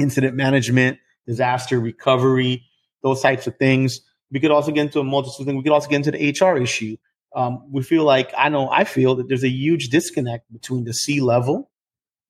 incident 0.00 0.34
management, 0.34 0.98
disaster 1.26 1.78
recovery, 1.78 2.64
those 3.02 3.20
types 3.20 3.46
of 3.46 3.56
things. 3.56 4.00
We 4.32 4.40
could 4.40 4.50
also 4.50 4.72
get 4.72 4.82
into 4.82 4.98
a 5.00 5.04
multitude 5.04 5.40
of 5.40 5.46
things. 5.46 5.56
We 5.58 5.62
could 5.62 5.72
also 5.72 5.88
get 5.88 5.96
into 5.96 6.10
the 6.10 6.30
HR 6.30 6.56
issue. 6.56 6.96
Um, 7.34 7.64
we 7.70 7.82
feel 7.82 8.04
like 8.04 8.32
I 8.36 8.48
know 8.48 8.68
I 8.70 8.84
feel 8.84 9.14
that 9.16 9.28
there's 9.28 9.44
a 9.44 9.48
huge 9.48 9.88
disconnect 9.88 10.52
between 10.52 10.84
the 10.84 10.92
C 10.92 11.20
level, 11.20 11.70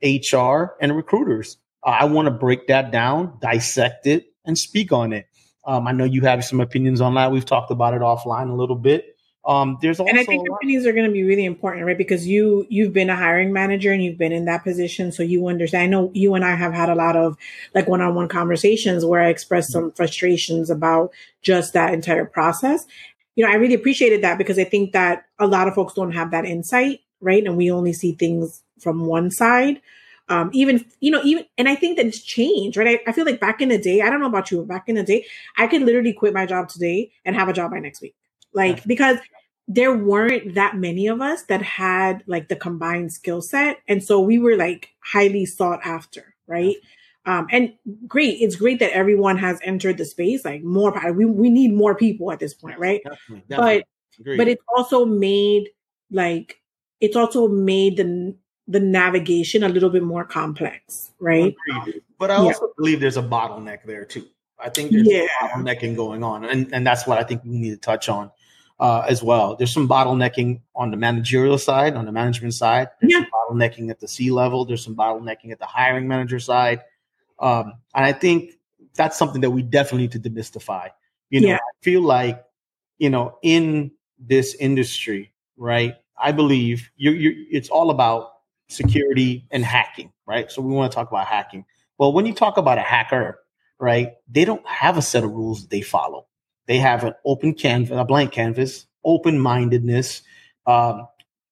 HR, 0.02 0.74
and 0.80 0.94
recruiters. 0.94 1.56
Uh, 1.84 1.90
I 1.90 2.04
want 2.04 2.26
to 2.26 2.30
break 2.30 2.66
that 2.66 2.90
down, 2.90 3.38
dissect 3.40 4.06
it, 4.06 4.26
and 4.44 4.58
speak 4.58 4.92
on 4.92 5.12
it. 5.12 5.26
Um, 5.64 5.86
I 5.86 5.92
know 5.92 6.04
you 6.04 6.22
have 6.22 6.44
some 6.44 6.60
opinions 6.60 7.00
on 7.00 7.14
that. 7.14 7.30
We've 7.30 7.44
talked 7.44 7.70
about 7.70 7.94
it 7.94 8.00
offline 8.00 8.50
a 8.50 8.54
little 8.54 8.76
bit. 8.76 9.11
Um, 9.44 9.78
there's 9.82 9.98
also 9.98 10.08
and 10.08 10.18
I 10.18 10.24
think 10.24 10.48
companies 10.48 10.86
are 10.86 10.92
going 10.92 11.06
to 11.06 11.12
be 11.12 11.24
really 11.24 11.44
important, 11.44 11.84
right? 11.84 11.98
Because 11.98 12.28
you 12.28 12.64
you've 12.68 12.92
been 12.92 13.10
a 13.10 13.16
hiring 13.16 13.52
manager 13.52 13.92
and 13.92 14.02
you've 14.02 14.18
been 14.18 14.30
in 14.30 14.44
that 14.44 14.62
position, 14.62 15.10
so 15.10 15.24
you 15.24 15.48
understand. 15.48 15.82
I 15.82 15.86
know 15.86 16.12
you 16.14 16.34
and 16.34 16.44
I 16.44 16.54
have 16.54 16.72
had 16.72 16.88
a 16.88 16.94
lot 16.94 17.16
of 17.16 17.36
like 17.74 17.88
one-on-one 17.88 18.28
conversations 18.28 19.04
where 19.04 19.20
I 19.20 19.30
expressed 19.30 19.72
some 19.72 19.90
frustrations 19.92 20.70
about 20.70 21.10
just 21.42 21.72
that 21.72 21.92
entire 21.92 22.24
process. 22.24 22.86
You 23.34 23.44
know, 23.44 23.50
I 23.50 23.56
really 23.56 23.74
appreciated 23.74 24.22
that 24.22 24.38
because 24.38 24.60
I 24.60 24.64
think 24.64 24.92
that 24.92 25.24
a 25.40 25.46
lot 25.46 25.66
of 25.66 25.74
folks 25.74 25.94
don't 25.94 26.12
have 26.12 26.30
that 26.30 26.44
insight, 26.44 27.00
right? 27.20 27.44
And 27.44 27.56
we 27.56 27.72
only 27.72 27.92
see 27.92 28.12
things 28.12 28.62
from 28.78 29.06
one 29.06 29.30
side. 29.32 29.80
Um, 30.28 30.50
even 30.52 30.84
you 31.00 31.10
know, 31.10 31.20
even 31.24 31.46
and 31.58 31.68
I 31.68 31.74
think 31.74 31.96
that 31.96 32.06
it's 32.06 32.22
changed, 32.22 32.76
right? 32.76 33.00
I, 33.04 33.10
I 33.10 33.12
feel 33.12 33.24
like 33.24 33.40
back 33.40 33.60
in 33.60 33.70
the 33.70 33.78
day, 33.78 34.02
I 34.02 34.08
don't 34.08 34.20
know 34.20 34.28
about 34.28 34.52
you, 34.52 34.58
but 34.58 34.68
back 34.68 34.88
in 34.88 34.94
the 34.94 35.02
day, 35.02 35.26
I 35.56 35.66
could 35.66 35.82
literally 35.82 36.12
quit 36.12 36.32
my 36.32 36.46
job 36.46 36.68
today 36.68 37.10
and 37.24 37.34
have 37.34 37.48
a 37.48 37.52
job 37.52 37.72
by 37.72 37.80
next 37.80 38.02
week 38.02 38.14
like 38.52 38.84
because 38.84 39.18
there 39.68 39.96
weren't 39.96 40.54
that 40.54 40.76
many 40.76 41.06
of 41.06 41.20
us 41.20 41.44
that 41.44 41.62
had 41.62 42.22
like 42.26 42.48
the 42.48 42.56
combined 42.56 43.12
skill 43.12 43.40
set 43.40 43.78
and 43.88 44.02
so 44.02 44.20
we 44.20 44.38
were 44.38 44.56
like 44.56 44.90
highly 45.00 45.46
sought 45.46 45.80
after 45.84 46.34
right 46.46 46.76
um 47.26 47.46
and 47.50 47.72
great 48.06 48.38
it's 48.40 48.56
great 48.56 48.80
that 48.80 48.92
everyone 48.92 49.38
has 49.38 49.60
entered 49.62 49.98
the 49.98 50.04
space 50.04 50.44
like 50.44 50.62
more 50.62 50.92
we, 51.12 51.24
we 51.24 51.48
need 51.48 51.72
more 51.72 51.94
people 51.94 52.32
at 52.32 52.38
this 52.38 52.54
point 52.54 52.78
right 52.78 53.02
definitely, 53.04 53.44
definitely. 53.48 53.78
but 53.78 54.20
Agreed. 54.20 54.36
but 54.36 54.48
it's 54.48 54.64
also 54.76 55.06
made 55.06 55.70
like 56.10 56.60
it's 57.00 57.16
also 57.16 57.48
made 57.48 57.96
the 57.96 58.36
the 58.68 58.80
navigation 58.80 59.62
a 59.62 59.68
little 59.68 59.90
bit 59.90 60.02
more 60.02 60.24
complex 60.24 61.12
right 61.18 61.54
but 62.18 62.30
i 62.30 62.34
also 62.34 62.66
yeah. 62.66 62.72
believe 62.76 63.00
there's 63.00 63.16
a 63.16 63.22
bottleneck 63.22 63.84
there 63.84 64.04
too 64.04 64.26
i 64.58 64.68
think 64.68 64.90
there's 64.90 65.08
yeah. 65.08 65.26
bottlenecking 65.40 65.96
going 65.96 66.22
on 66.22 66.44
and 66.44 66.72
and 66.74 66.86
that's 66.86 67.06
what 67.06 67.18
i 67.18 67.22
think 67.22 67.42
we 67.44 67.58
need 67.58 67.70
to 67.70 67.76
touch 67.76 68.08
on 68.08 68.30
uh, 68.80 69.04
as 69.08 69.22
well. 69.22 69.56
There's 69.56 69.72
some 69.72 69.88
bottlenecking 69.88 70.60
on 70.74 70.90
the 70.90 70.96
managerial 70.96 71.58
side, 71.58 71.94
on 71.94 72.04
the 72.04 72.12
management 72.12 72.54
side. 72.54 72.88
There's 73.00 73.12
yeah. 73.12 73.24
bottlenecking 73.32 73.90
at 73.90 74.00
the 74.00 74.08
C 74.08 74.30
level. 74.30 74.64
There's 74.64 74.84
some 74.84 74.96
bottlenecking 74.96 75.52
at 75.52 75.58
the 75.58 75.66
hiring 75.66 76.08
manager 76.08 76.40
side. 76.40 76.82
Um, 77.38 77.74
and 77.94 78.04
I 78.04 78.12
think 78.12 78.52
that's 78.94 79.16
something 79.16 79.40
that 79.40 79.50
we 79.50 79.62
definitely 79.62 80.02
need 80.02 80.12
to 80.12 80.20
demystify. 80.20 80.88
You 81.30 81.40
know, 81.40 81.48
yeah. 81.48 81.56
I 81.56 81.82
feel 81.82 82.02
like, 82.02 82.44
you 82.98 83.10
know, 83.10 83.38
in 83.42 83.92
this 84.18 84.54
industry, 84.54 85.32
right? 85.56 85.96
I 86.20 86.32
believe 86.32 86.90
you 86.96 87.12
you 87.12 87.46
it's 87.50 87.68
all 87.68 87.90
about 87.90 88.32
security 88.68 89.46
and 89.50 89.64
hacking, 89.64 90.12
right? 90.26 90.50
So 90.50 90.62
we 90.62 90.72
want 90.72 90.92
to 90.92 90.94
talk 90.94 91.08
about 91.10 91.26
hacking. 91.26 91.64
Well, 91.98 92.12
when 92.12 92.26
you 92.26 92.34
talk 92.34 92.56
about 92.56 92.78
a 92.78 92.82
hacker, 92.82 93.38
right, 93.78 94.12
they 94.30 94.44
don't 94.44 94.66
have 94.66 94.96
a 94.96 95.02
set 95.02 95.24
of 95.24 95.32
rules 95.32 95.62
that 95.62 95.70
they 95.70 95.80
follow. 95.80 96.26
They 96.66 96.78
have 96.78 97.04
an 97.04 97.14
open 97.24 97.54
canvas, 97.54 97.96
a 97.96 98.04
blank 98.04 98.32
canvas, 98.32 98.86
open 99.04 99.38
mindedness, 99.38 100.22
um, 100.66 101.08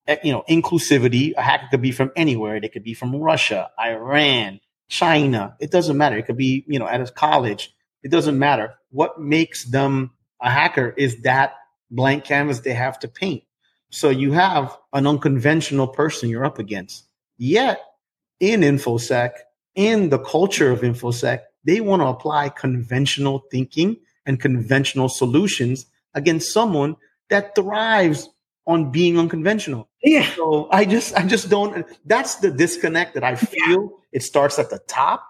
eh, 0.06 0.16
you 0.22 0.32
know, 0.32 0.44
inclusivity. 0.48 1.32
A 1.36 1.42
hacker 1.42 1.66
could 1.70 1.82
be 1.82 1.92
from 1.92 2.12
anywhere. 2.16 2.60
They 2.60 2.68
could 2.68 2.84
be 2.84 2.94
from 2.94 3.14
Russia, 3.16 3.70
Iran, 3.78 4.60
China. 4.88 5.56
It 5.60 5.70
doesn't 5.70 5.96
matter. 5.96 6.16
It 6.16 6.26
could 6.26 6.36
be, 6.36 6.64
you 6.68 6.78
know, 6.78 6.86
at 6.86 7.00
a 7.00 7.10
college. 7.10 7.74
It 8.02 8.10
doesn't 8.10 8.38
matter. 8.38 8.74
What 8.90 9.20
makes 9.20 9.64
them 9.64 10.12
a 10.40 10.50
hacker 10.50 10.94
is 10.96 11.22
that 11.22 11.54
blank 11.90 12.24
canvas 12.24 12.60
they 12.60 12.74
have 12.74 12.98
to 13.00 13.08
paint. 13.08 13.42
So 13.90 14.08
you 14.08 14.32
have 14.32 14.76
an 14.92 15.06
unconventional 15.06 15.88
person 15.88 16.28
you're 16.30 16.44
up 16.44 16.58
against. 16.58 17.06
Yet 17.36 17.80
in 18.38 18.60
InfoSec, 18.60 19.32
in 19.74 20.08
the 20.08 20.18
culture 20.18 20.70
of 20.70 20.80
InfoSec, 20.80 21.40
they 21.64 21.80
want 21.80 22.00
to 22.02 22.06
apply 22.06 22.48
conventional 22.50 23.44
thinking 23.50 23.96
and 24.26 24.40
conventional 24.40 25.08
solutions 25.08 25.86
against 26.14 26.52
someone 26.52 26.96
that 27.28 27.54
thrives 27.54 28.28
on 28.66 28.90
being 28.90 29.18
unconventional. 29.18 29.88
Yeah. 30.02 30.28
So 30.34 30.68
I 30.70 30.84
just 30.84 31.14
I 31.14 31.26
just 31.26 31.48
don't 31.48 31.86
that's 32.04 32.36
the 32.36 32.50
disconnect 32.50 33.14
that 33.14 33.24
I 33.24 33.34
feel. 33.36 33.82
Yeah. 33.82 33.96
It 34.12 34.22
starts 34.22 34.58
at 34.58 34.70
the 34.70 34.80
top 34.86 35.24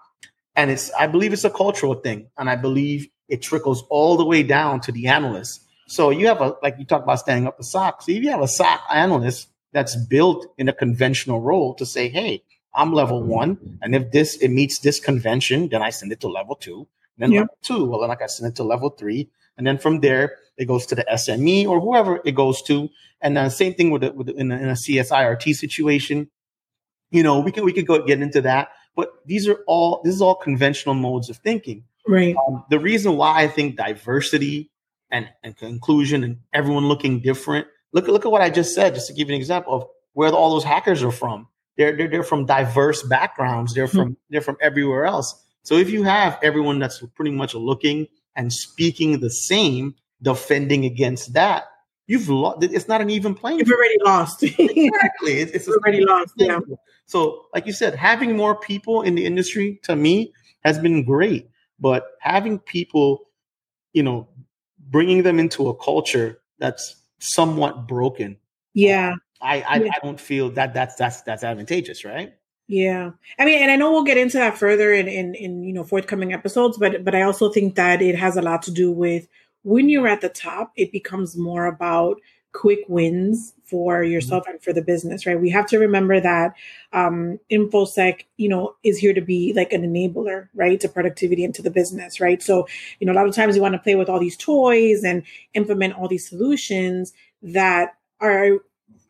and 0.55 0.69
it's 0.69 0.91
I 0.93 1.07
believe 1.07 1.33
it's 1.33 1.43
a 1.43 1.49
cultural 1.49 1.95
thing 1.95 2.29
and 2.37 2.49
I 2.49 2.55
believe 2.55 3.07
it 3.27 3.41
trickles 3.41 3.83
all 3.89 4.17
the 4.17 4.25
way 4.25 4.43
down 4.43 4.81
to 4.81 4.91
the 4.91 5.07
analysts. 5.07 5.65
So 5.87 6.09
you 6.09 6.27
have 6.27 6.41
a 6.41 6.55
like 6.61 6.75
you 6.77 6.85
talk 6.85 7.03
about 7.03 7.19
standing 7.19 7.47
up 7.47 7.59
a 7.59 7.63
SOC. 7.63 8.03
So 8.03 8.11
if 8.11 8.23
you 8.23 8.29
have 8.29 8.41
a 8.41 8.47
SOC 8.47 8.81
analyst 8.93 9.49
that's 9.73 9.95
built 9.95 10.47
in 10.57 10.69
a 10.69 10.73
conventional 10.73 11.39
role 11.39 11.73
to 11.75 11.85
say, 11.85 12.09
hey, 12.09 12.43
I'm 12.73 12.93
level 12.93 13.21
mm-hmm. 13.21 13.29
one, 13.29 13.79
and 13.81 13.95
if 13.95 14.11
this 14.11 14.35
it 14.37 14.49
meets 14.49 14.79
this 14.79 14.99
convention, 14.99 15.69
then 15.69 15.81
I 15.81 15.89
send 15.89 16.11
it 16.11 16.21
to 16.21 16.27
level 16.27 16.55
two. 16.55 16.87
Then 17.21 17.31
yep. 17.31 17.41
level 17.41 17.57
two, 17.61 17.85
well, 17.85 17.99
then 17.99 18.09
like 18.09 18.21
I 18.21 18.27
send 18.27 18.51
it 18.51 18.55
to 18.57 18.63
level 18.63 18.89
three. 18.89 19.29
And 19.57 19.67
then 19.67 19.77
from 19.77 19.99
there, 19.99 20.37
it 20.57 20.65
goes 20.65 20.85
to 20.87 20.95
the 20.95 21.05
SME 21.11 21.67
or 21.67 21.79
whoever 21.79 22.19
it 22.25 22.33
goes 22.33 22.61
to. 22.63 22.89
And 23.21 23.37
then 23.37 23.49
same 23.51 23.73
thing 23.73 23.91
with, 23.91 24.01
the, 24.01 24.11
with 24.11 24.27
the, 24.27 24.35
in, 24.35 24.51
a, 24.51 24.57
in 24.57 24.69
a 24.69 24.73
CSIRT 24.73 25.55
situation. 25.55 26.29
You 27.11 27.23
know, 27.23 27.39
we 27.39 27.51
can 27.51 27.65
we 27.65 27.73
could 27.73 27.85
go 27.85 28.01
get 28.03 28.21
into 28.21 28.41
that, 28.41 28.69
but 28.95 29.09
these 29.25 29.47
are 29.47 29.59
all 29.67 30.01
this 30.03 30.15
is 30.15 30.21
all 30.21 30.33
conventional 30.35 30.95
modes 30.95 31.29
of 31.29 31.37
thinking. 31.37 31.83
Right. 32.07 32.35
Um, 32.47 32.63
the 32.69 32.79
reason 32.79 33.17
why 33.17 33.43
I 33.43 33.47
think 33.47 33.75
diversity 33.75 34.71
and, 35.11 35.27
and 35.43 35.53
inclusion 35.61 36.23
and 36.23 36.37
everyone 36.53 36.87
looking 36.87 37.19
different. 37.19 37.67
Look 37.91 38.05
at 38.05 38.11
look 38.11 38.25
at 38.25 38.31
what 38.31 38.41
I 38.41 38.49
just 38.49 38.73
said, 38.73 38.95
just 38.95 39.07
to 39.07 39.13
give 39.13 39.27
you 39.27 39.35
an 39.35 39.41
example 39.41 39.73
of 39.73 39.85
where 40.13 40.31
all 40.31 40.51
those 40.51 40.63
hackers 40.63 41.03
are 41.03 41.11
from. 41.11 41.47
They're 41.77 41.95
they're, 41.95 42.07
they're 42.07 42.23
from 42.23 42.45
diverse 42.45 43.03
backgrounds. 43.03 43.73
They're 43.73 43.87
from 43.87 44.11
mm-hmm. 44.11 44.13
they're 44.29 44.41
from 44.41 44.57
everywhere 44.61 45.05
else. 45.05 45.40
So 45.63 45.75
if 45.75 45.89
you 45.89 46.03
have 46.03 46.39
everyone 46.41 46.79
that's 46.79 47.03
pretty 47.15 47.31
much 47.31 47.53
looking 47.53 48.07
and 48.35 48.51
speaking 48.51 49.19
the 49.19 49.29
same, 49.29 49.95
defending 50.21 50.85
against 50.85 51.33
that, 51.33 51.65
you've 52.07 52.29
lost. 52.29 52.63
It's 52.63 52.87
not 52.87 53.01
an 53.01 53.09
even 53.09 53.35
playing. 53.35 53.59
You've 53.59 53.71
already 53.71 53.97
lost. 54.03 54.43
exactly. 54.59 55.33
It's, 55.39 55.51
it's 55.53 55.67
already 55.67 56.03
lost. 56.03 56.33
Yeah. 56.37 56.59
So, 57.05 57.45
like 57.53 57.65
you 57.65 57.73
said, 57.73 57.95
having 57.95 58.35
more 58.35 58.55
people 58.55 59.01
in 59.01 59.15
the 59.15 59.25
industry 59.25 59.79
to 59.83 59.95
me 59.95 60.33
has 60.63 60.79
been 60.79 61.03
great, 61.03 61.49
but 61.79 62.05
having 62.19 62.59
people, 62.59 63.29
you 63.93 64.03
know, 64.03 64.27
bringing 64.79 65.23
them 65.23 65.39
into 65.39 65.69
a 65.69 65.75
culture 65.75 66.39
that's 66.59 66.95
somewhat 67.19 67.87
broken. 67.87 68.37
Yeah. 68.73 69.15
I 69.41 69.61
I, 69.61 69.75
yeah. 69.77 69.91
I 69.95 70.05
don't 70.05 70.19
feel 70.19 70.51
that 70.51 70.73
that's 70.73 70.95
that's 70.95 71.21
that's 71.21 71.43
advantageous, 71.43 72.05
right? 72.05 72.33
Yeah. 72.71 73.11
I 73.37 73.43
mean, 73.43 73.61
and 73.61 73.69
I 73.69 73.75
know 73.75 73.91
we'll 73.91 74.05
get 74.05 74.17
into 74.17 74.37
that 74.37 74.57
further 74.57 74.93
in, 74.93 75.09
in, 75.09 75.35
in, 75.35 75.61
you 75.65 75.73
know, 75.73 75.83
forthcoming 75.83 76.31
episodes, 76.31 76.77
but, 76.77 77.03
but 77.03 77.13
I 77.13 77.23
also 77.23 77.51
think 77.51 77.75
that 77.75 78.01
it 78.01 78.15
has 78.15 78.37
a 78.37 78.41
lot 78.41 78.61
to 78.63 78.71
do 78.71 78.89
with 78.89 79.27
when 79.63 79.89
you're 79.89 80.07
at 80.07 80.21
the 80.21 80.29
top, 80.29 80.71
it 80.77 80.89
becomes 80.93 81.35
more 81.35 81.65
about 81.65 82.21
quick 82.53 82.79
wins 82.87 83.53
for 83.65 83.99
mm-hmm. 84.01 84.13
yourself 84.13 84.43
mm-hmm. 84.43 84.51
and 84.51 84.63
for 84.63 84.71
the 84.71 84.81
business, 84.81 85.25
right? 85.25 85.39
We 85.39 85.49
have 85.49 85.65
to 85.67 85.79
remember 85.79 86.21
that 86.21 86.53
um, 86.93 87.39
InfoSec, 87.51 88.21
you 88.37 88.47
know, 88.47 88.75
is 88.85 88.97
here 88.97 89.13
to 89.13 89.21
be 89.21 89.51
like 89.53 89.73
an 89.73 89.81
enabler, 89.81 90.47
right, 90.55 90.79
to 90.79 90.87
productivity 90.87 91.43
and 91.43 91.53
to 91.55 91.61
the 91.61 91.71
business, 91.71 92.21
right? 92.21 92.41
So, 92.41 92.69
you 93.01 93.05
know, 93.05 93.11
a 93.11 93.17
lot 93.19 93.27
of 93.27 93.35
times 93.35 93.57
you 93.57 93.61
want 93.61 93.73
to 93.73 93.79
play 93.79 93.95
with 93.95 94.07
all 94.07 94.19
these 94.21 94.37
toys 94.37 95.03
and 95.03 95.23
implement 95.55 95.95
all 95.95 96.07
these 96.07 96.29
solutions 96.29 97.11
that 97.41 97.97
are 98.21 98.59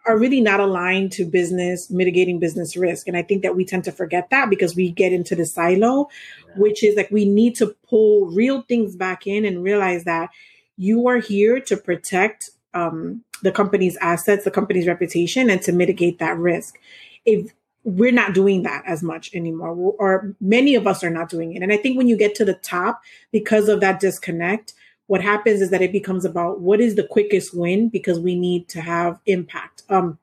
are 0.05 0.17
really 0.17 0.41
not 0.41 0.59
aligned 0.59 1.11
to 1.13 1.25
business 1.25 1.89
mitigating 1.89 2.39
business 2.39 2.75
risk. 2.75 3.07
And 3.07 3.17
i 3.17 3.21
think 3.21 3.43
that 3.43 3.55
we 3.55 3.65
tend 3.65 3.83
to 3.85 3.91
forget 3.91 4.29
that 4.29 4.49
because 4.49 4.75
we 4.75 4.91
get 4.91 5.13
into 5.13 5.35
the 5.35 5.45
silo 5.45 6.09
which 6.55 6.83
is 6.83 6.95
like 6.95 7.09
we 7.11 7.25
need 7.25 7.55
to 7.55 7.75
pull 7.87 8.27
real 8.27 8.61
things 8.63 8.95
back 8.95 9.27
in 9.27 9.45
and 9.45 9.63
realize 9.63 10.03
that 10.05 10.29
you 10.77 11.07
are 11.07 11.17
here 11.17 11.59
to 11.59 11.77
protect 11.77 12.49
um, 12.73 13.23
the 13.43 13.51
company's 13.51 13.97
assets 13.97 14.43
the 14.43 14.51
company's 14.51 14.87
reputation 14.87 15.49
and 15.49 15.61
to 15.61 15.71
mitigate 15.71 16.19
that 16.19 16.37
risk. 16.37 16.77
If 17.25 17.51
we're 17.83 18.11
not 18.11 18.33
doing 18.33 18.61
that 18.61 18.83
as 18.85 19.01
much 19.01 19.33
anymore 19.33 19.69
or 19.97 20.35
many 20.39 20.75
of 20.75 20.85
us 20.85 21.03
are 21.03 21.09
not 21.09 21.29
doing 21.29 21.53
it. 21.53 21.63
And 21.63 21.73
i 21.73 21.77
think 21.77 21.97
when 21.97 22.07
you 22.07 22.17
get 22.17 22.35
to 22.35 22.45
the 22.45 22.53
top 22.53 23.01
because 23.31 23.69
of 23.69 23.81
that 23.81 23.99
disconnect 23.99 24.73
what 25.11 25.21
happens 25.21 25.59
is 25.59 25.71
that 25.71 25.81
it 25.81 25.91
becomes 25.91 26.23
about 26.23 26.61
what 26.61 26.79
is 26.79 26.95
the 26.95 27.03
quickest 27.03 27.53
win 27.53 27.89
because 27.89 28.17
we 28.17 28.33
need 28.33 28.69
to 28.69 28.79
have 28.79 29.19
impact. 29.25 29.83
Um, 29.89 30.17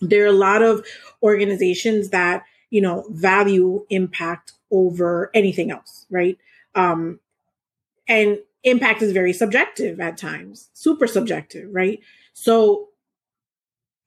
there 0.00 0.24
are 0.24 0.28
a 0.28 0.32
lot 0.32 0.62
of 0.62 0.86
organizations 1.22 2.08
that 2.08 2.42
you 2.70 2.80
know 2.80 3.04
value 3.10 3.84
impact 3.90 4.52
over 4.70 5.30
anything 5.34 5.70
else, 5.70 6.06
right? 6.08 6.38
Um, 6.74 7.20
and 8.08 8.38
impact 8.64 9.02
is 9.02 9.12
very 9.12 9.34
subjective 9.34 10.00
at 10.00 10.16
times, 10.16 10.70
super 10.72 11.06
subjective, 11.06 11.68
right? 11.70 12.00
So 12.32 12.88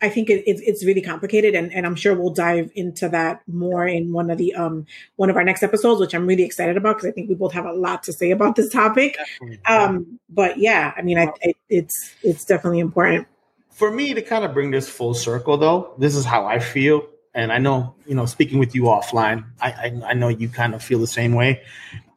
I 0.01 0.09
think 0.09 0.29
it, 0.29 0.43
it's 0.45 0.61
it's 0.61 0.85
really 0.85 1.01
complicated, 1.01 1.55
and, 1.55 1.73
and 1.73 1.85
I'm 1.85 1.95
sure 1.95 2.13
we'll 2.13 2.33
dive 2.33 2.69
into 2.75 3.07
that 3.09 3.41
more 3.47 3.87
in 3.87 4.11
one 4.11 4.29
of 4.29 4.37
the 4.37 4.53
um 4.53 4.85
one 5.15 5.29
of 5.29 5.37
our 5.37 5.43
next 5.43 5.63
episodes, 5.63 6.01
which 6.01 6.13
I'm 6.13 6.27
really 6.27 6.43
excited 6.43 6.75
about 6.75 6.97
because 6.97 7.07
I 7.09 7.11
think 7.11 7.29
we 7.29 7.35
both 7.35 7.53
have 7.53 7.65
a 7.65 7.71
lot 7.71 8.03
to 8.03 8.13
say 8.13 8.31
about 8.31 8.55
this 8.55 8.69
topic. 8.71 9.17
Um, 9.65 10.19
but 10.29 10.57
yeah, 10.57 10.93
I 10.97 11.01
mean, 11.01 11.17
I, 11.17 11.31
I, 11.43 11.53
it's 11.69 12.13
it's 12.23 12.43
definitely 12.43 12.79
important. 12.79 13.27
For 13.71 13.89
me 13.89 14.13
to 14.13 14.21
kind 14.21 14.43
of 14.43 14.53
bring 14.53 14.71
this 14.71 14.89
full 14.89 15.13
circle, 15.13 15.57
though, 15.57 15.93
this 15.97 16.15
is 16.15 16.25
how 16.25 16.45
I 16.45 16.59
feel, 16.59 17.07
and 17.33 17.53
I 17.53 17.59
know 17.59 17.95
you 18.05 18.15
know 18.15 18.25
speaking 18.25 18.59
with 18.59 18.75
you 18.75 18.83
offline, 18.83 19.45
I, 19.61 19.71
I, 19.71 20.01
I 20.07 20.13
know 20.13 20.27
you 20.27 20.49
kind 20.49 20.75
of 20.75 20.83
feel 20.83 20.99
the 20.99 21.07
same 21.07 21.33
way. 21.33 21.61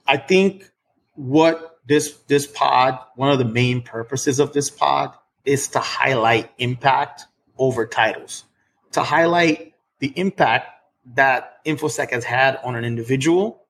I 0.05 0.17
think 0.17 0.69
what 1.15 1.79
this 1.87 2.13
this 2.27 2.49
pod, 2.49 2.99
one 3.15 3.31
of 3.31 3.39
the 3.39 3.45
main 3.45 3.83
purposes 3.83 4.41
of 4.41 4.53
this 4.53 4.69
pod, 4.69 5.15
is 5.45 5.69
to 5.69 5.79
highlight 5.79 6.51
impact 6.59 7.28
over 7.59 7.87
titles. 7.87 8.45
To 8.93 9.03
highlight 9.03 9.75
the 9.99 10.13
impact 10.17 10.69
that 11.15 11.65
infosec 11.65 12.11
has 12.11 12.25
had 12.25 12.59
on 12.63 12.75
an 12.75 12.85
individual 12.85 13.65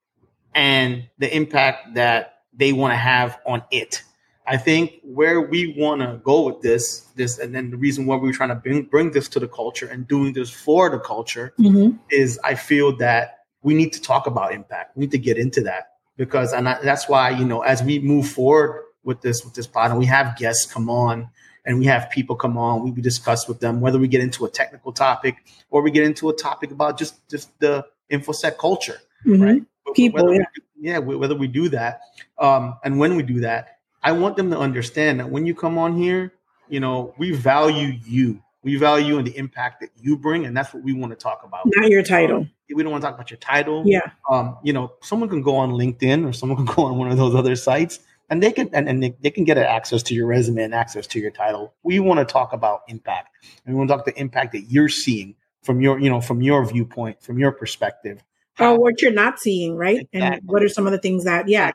and 0.54 1.08
the 1.18 1.34
impact 1.34 1.94
that 1.94 2.42
they 2.54 2.72
want 2.72 2.92
to 2.92 2.96
have 2.96 3.38
on 3.46 3.62
it. 3.70 4.02
I 4.46 4.56
think 4.56 4.94
where 5.02 5.40
we 5.40 5.74
want 5.76 6.00
to 6.00 6.20
go 6.24 6.46
with 6.46 6.62
this 6.62 7.00
this 7.16 7.38
and 7.38 7.54
then 7.54 7.70
the 7.70 7.76
reason 7.76 8.06
why 8.06 8.16
we're 8.16 8.32
trying 8.32 8.48
to 8.48 8.54
bring, 8.54 8.84
bring 8.84 9.10
this 9.10 9.28
to 9.30 9.40
the 9.40 9.48
culture 9.48 9.86
and 9.86 10.08
doing 10.08 10.32
this 10.32 10.50
for 10.50 10.88
the 10.88 10.98
culture 10.98 11.52
mm-hmm. 11.58 11.98
is 12.10 12.40
i 12.44 12.54
feel 12.54 12.96
that 12.96 13.38
we 13.62 13.74
need 13.74 13.92
to 13.92 14.00
talk 14.00 14.26
about 14.26 14.52
impact. 14.52 14.96
We 14.96 15.02
need 15.02 15.10
to 15.12 15.18
get 15.18 15.38
into 15.38 15.62
that 15.62 15.92
because 16.16 16.52
and 16.52 16.68
I, 16.68 16.80
that's 16.82 17.08
why 17.08 17.30
you 17.30 17.44
know 17.44 17.60
as 17.60 17.82
we 17.82 17.98
move 17.98 18.28
forward 18.28 18.84
with 19.04 19.20
this 19.20 19.44
with 19.44 19.54
this 19.54 19.66
pod 19.66 19.90
and 19.90 19.98
we 19.98 20.06
have 20.06 20.36
guests 20.36 20.70
come 20.72 20.88
on 20.88 21.28
and 21.64 21.78
we 21.78 21.86
have 21.86 22.10
people 22.10 22.36
come 22.36 22.56
on. 22.56 22.82
We, 22.82 23.00
discuss 23.00 23.46
with 23.46 23.60
them 23.60 23.80
whether 23.80 23.98
we 23.98 24.08
get 24.08 24.20
into 24.20 24.44
a 24.44 24.50
technical 24.50 24.92
topic 24.92 25.36
or 25.70 25.82
we 25.82 25.90
get 25.90 26.04
into 26.04 26.28
a 26.28 26.32
topic 26.34 26.70
about 26.70 26.98
just 26.98 27.28
just 27.28 27.58
the 27.60 27.86
infosec 28.10 28.58
culture, 28.58 28.98
mm-hmm. 29.24 29.42
right? 29.42 29.62
People, 29.94 30.24
whether 30.24 30.34
yeah. 30.34 30.98
We, 31.00 31.14
yeah, 31.14 31.16
whether 31.16 31.34
we 31.34 31.46
do 31.46 31.68
that, 31.70 32.00
um, 32.38 32.78
and 32.84 32.98
when 32.98 33.16
we 33.16 33.22
do 33.22 33.40
that, 33.40 33.78
I 34.02 34.12
want 34.12 34.36
them 34.36 34.50
to 34.50 34.58
understand 34.58 35.20
that 35.20 35.30
when 35.30 35.46
you 35.46 35.54
come 35.54 35.78
on 35.78 35.96
here, 35.96 36.32
you 36.68 36.80
know, 36.80 37.14
we 37.18 37.32
value 37.32 37.98
you. 38.04 38.42
We 38.62 38.76
value 38.76 39.18
and 39.18 39.26
the 39.26 39.36
impact 39.36 39.80
that 39.80 39.90
you 40.00 40.16
bring, 40.16 40.44
and 40.44 40.56
that's 40.56 40.74
what 40.74 40.82
we 40.82 40.92
want 40.92 41.12
to 41.12 41.16
talk 41.16 41.42
about. 41.44 41.62
Not 41.64 41.88
your 41.88 42.02
title. 42.02 42.38
Um, 42.38 42.50
we 42.74 42.82
don't 42.82 42.92
want 42.92 43.02
to 43.02 43.06
talk 43.06 43.14
about 43.14 43.30
your 43.30 43.38
title. 43.38 43.84
Yeah. 43.86 44.10
Um, 44.30 44.58
you 44.62 44.72
know, 44.72 44.92
someone 45.00 45.28
can 45.28 45.42
go 45.42 45.56
on 45.56 45.70
LinkedIn 45.70 46.28
or 46.28 46.32
someone 46.32 46.56
can 46.66 46.74
go 46.74 46.84
on 46.84 46.98
one 46.98 47.10
of 47.10 47.16
those 47.16 47.34
other 47.34 47.56
sites 47.56 48.00
and 48.30 48.42
they 48.42 48.52
can 48.52 48.70
and, 48.72 48.88
and 48.88 49.02
they, 49.02 49.14
they, 49.20 49.30
can 49.30 49.44
get 49.44 49.58
access 49.58 50.02
to 50.04 50.14
your 50.14 50.26
resume 50.26 50.62
and 50.62 50.74
access 50.74 51.06
to 51.08 51.20
your 51.20 51.30
title. 51.30 51.74
We 51.82 52.00
want 52.00 52.18
to 52.18 52.24
talk 52.24 52.52
about 52.52 52.82
impact, 52.88 53.36
and 53.64 53.74
we 53.74 53.78
want 53.78 53.90
to 53.90 53.96
talk 53.96 54.04
the 54.04 54.18
impact 54.18 54.52
that 54.52 54.70
you're 54.70 54.88
seeing 54.88 55.34
from 55.62 55.80
your 55.80 55.98
you 55.98 56.10
know 56.10 56.20
from 56.20 56.42
your 56.42 56.64
viewpoint, 56.64 57.22
from 57.22 57.38
your 57.38 57.52
perspective. 57.52 58.22
Oh, 58.60 58.74
what 58.74 59.00
you're 59.00 59.12
not 59.12 59.38
seeing, 59.38 59.76
right? 59.76 60.08
Exactly. 60.12 60.20
And 60.20 60.42
what 60.44 60.62
are 60.62 60.68
some 60.68 60.86
of 60.86 60.92
the 60.92 60.98
things 60.98 61.24
that, 61.24 61.48
yeah, 61.48 61.70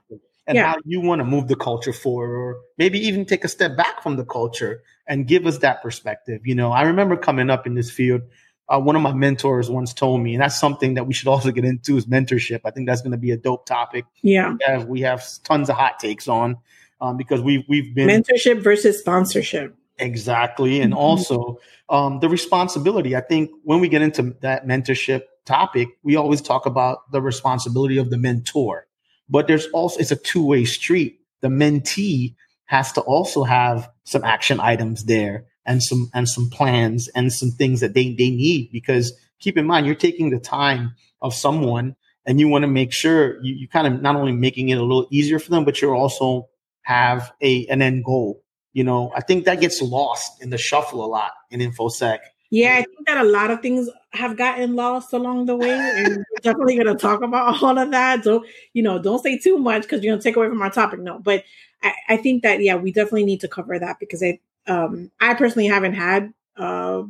and 0.47 0.57
yeah. 0.57 0.73
how 0.73 0.77
you 0.83 0.99
want 0.99 1.19
to 1.19 1.23
move 1.23 1.47
the 1.47 1.55
culture 1.55 1.93
forward, 1.93 2.35
or 2.35 2.57
maybe 2.77 2.99
even 2.99 3.25
take 3.25 3.43
a 3.43 3.47
step 3.47 3.77
back 3.77 4.03
from 4.03 4.17
the 4.17 4.25
culture 4.25 4.83
and 5.07 5.27
give 5.27 5.45
us 5.47 5.59
that 5.59 5.81
perspective. 5.81 6.41
You 6.45 6.55
know, 6.55 6.71
I 6.71 6.83
remember 6.83 7.15
coming 7.15 7.49
up 7.49 7.65
in 7.65 7.75
this 7.75 7.89
field 7.89 8.21
uh, 8.69 8.79
one 8.79 8.95
of 8.95 9.01
my 9.01 9.13
mentors 9.13 9.69
once 9.69 9.93
told 9.93 10.21
me, 10.21 10.33
and 10.33 10.41
that's 10.41 10.59
something 10.59 10.93
that 10.93 11.05
we 11.05 11.13
should 11.13 11.27
also 11.27 11.51
get 11.51 11.65
into 11.65 11.97
is 11.97 12.05
mentorship. 12.05 12.61
I 12.65 12.71
think 12.71 12.87
that's 12.87 13.01
going 13.01 13.11
to 13.11 13.17
be 13.17 13.31
a 13.31 13.37
dope 13.37 13.65
topic. 13.65 14.05
Yeah, 14.21 14.53
we 14.53 14.57
have, 14.65 14.85
we 14.85 15.01
have 15.01 15.25
tons 15.43 15.69
of 15.69 15.75
hot 15.75 15.99
takes 15.99 16.27
on 16.27 16.57
um, 17.01 17.17
because 17.17 17.41
we've 17.41 17.63
we've 17.67 17.93
been 17.93 18.07
mentorship 18.07 18.61
versus 18.63 18.99
sponsorship. 18.99 19.75
Exactly, 19.99 20.79
and 20.79 20.93
mm-hmm. 20.93 20.99
also 20.99 21.59
um, 21.89 22.19
the 22.19 22.29
responsibility. 22.29 23.15
I 23.15 23.21
think 23.21 23.51
when 23.63 23.79
we 23.79 23.89
get 23.89 24.01
into 24.01 24.35
that 24.41 24.65
mentorship 24.65 25.23
topic, 25.45 25.89
we 26.03 26.15
always 26.15 26.41
talk 26.41 26.65
about 26.65 27.11
the 27.11 27.21
responsibility 27.21 27.97
of 27.97 28.09
the 28.09 28.17
mentor, 28.17 28.87
but 29.29 29.47
there's 29.47 29.67
also 29.67 29.99
it's 29.99 30.11
a 30.11 30.15
two 30.15 30.45
way 30.45 30.63
street. 30.63 31.19
The 31.41 31.49
mentee 31.49 32.35
has 32.65 32.93
to 32.93 33.01
also 33.01 33.43
have 33.43 33.89
some 34.05 34.23
action 34.23 34.61
items 34.61 35.03
there 35.03 35.45
and 35.65 35.81
some 35.81 36.09
and 36.13 36.27
some 36.27 36.49
plans 36.49 37.07
and 37.09 37.31
some 37.31 37.51
things 37.51 37.79
that 37.79 37.93
they 37.93 38.13
they 38.13 38.29
need 38.29 38.69
because 38.71 39.13
keep 39.39 39.57
in 39.57 39.65
mind 39.65 39.85
you're 39.85 39.95
taking 39.95 40.29
the 40.29 40.39
time 40.39 40.93
of 41.21 41.33
someone 41.33 41.95
and 42.25 42.39
you 42.39 42.47
want 42.47 42.63
to 42.63 42.67
make 42.67 42.93
sure 42.93 43.41
you, 43.43 43.53
you 43.53 43.67
kind 43.67 43.87
of 43.87 44.01
not 44.01 44.15
only 44.15 44.31
making 44.31 44.69
it 44.69 44.77
a 44.77 44.81
little 44.81 45.07
easier 45.11 45.39
for 45.39 45.49
them 45.51 45.65
but 45.65 45.81
you're 45.81 45.95
also 45.95 46.47
have 46.81 47.31
a 47.41 47.65
an 47.67 47.81
end 47.81 48.03
goal 48.03 48.43
you 48.73 48.83
know? 48.83 49.11
I 49.15 49.21
think 49.21 49.45
that 49.45 49.61
gets 49.61 49.81
lost 49.81 50.41
in 50.41 50.49
the 50.49 50.57
shuffle 50.57 51.05
a 51.05 51.07
lot 51.07 51.31
in 51.51 51.59
infosec. 51.59 52.19
Yeah 52.49 52.73
i 52.73 52.83
think 52.83 53.07
that 53.07 53.17
a 53.17 53.23
lot 53.23 53.49
of 53.49 53.61
things 53.61 53.89
have 54.11 54.37
gotten 54.37 54.75
lost 54.75 55.11
along 55.13 55.47
the 55.47 55.55
way 55.55 55.71
and 55.71 56.17
we're 56.31 56.43
definitely 56.43 56.75
going 56.75 56.87
to 56.87 56.95
talk 56.95 57.23
about 57.23 57.63
all 57.63 57.77
of 57.77 57.91
that. 57.91 58.23
So 58.23 58.45
you 58.73 58.83
know 58.83 58.99
don't 58.99 59.23
say 59.23 59.37
too 59.39 59.57
much 59.57 59.83
because 59.83 60.03
you're 60.03 60.11
going 60.11 60.21
to 60.21 60.23
take 60.23 60.35
away 60.35 60.49
from 60.49 60.61
our 60.61 60.69
topic 60.69 60.99
no. 60.99 61.19
But 61.19 61.43
I, 61.81 61.93
I 62.09 62.17
think 62.17 62.43
that 62.43 62.61
yeah 62.61 62.75
we 62.75 62.91
definitely 62.91 63.25
need 63.25 63.41
to 63.41 63.47
cover 63.47 63.79
that 63.79 63.99
because 63.99 64.21
i 64.21 64.39
um, 64.67 65.11
I 65.19 65.33
personally 65.33 65.67
haven't 65.67 65.93
had 65.93 66.33
uh, 66.57 67.03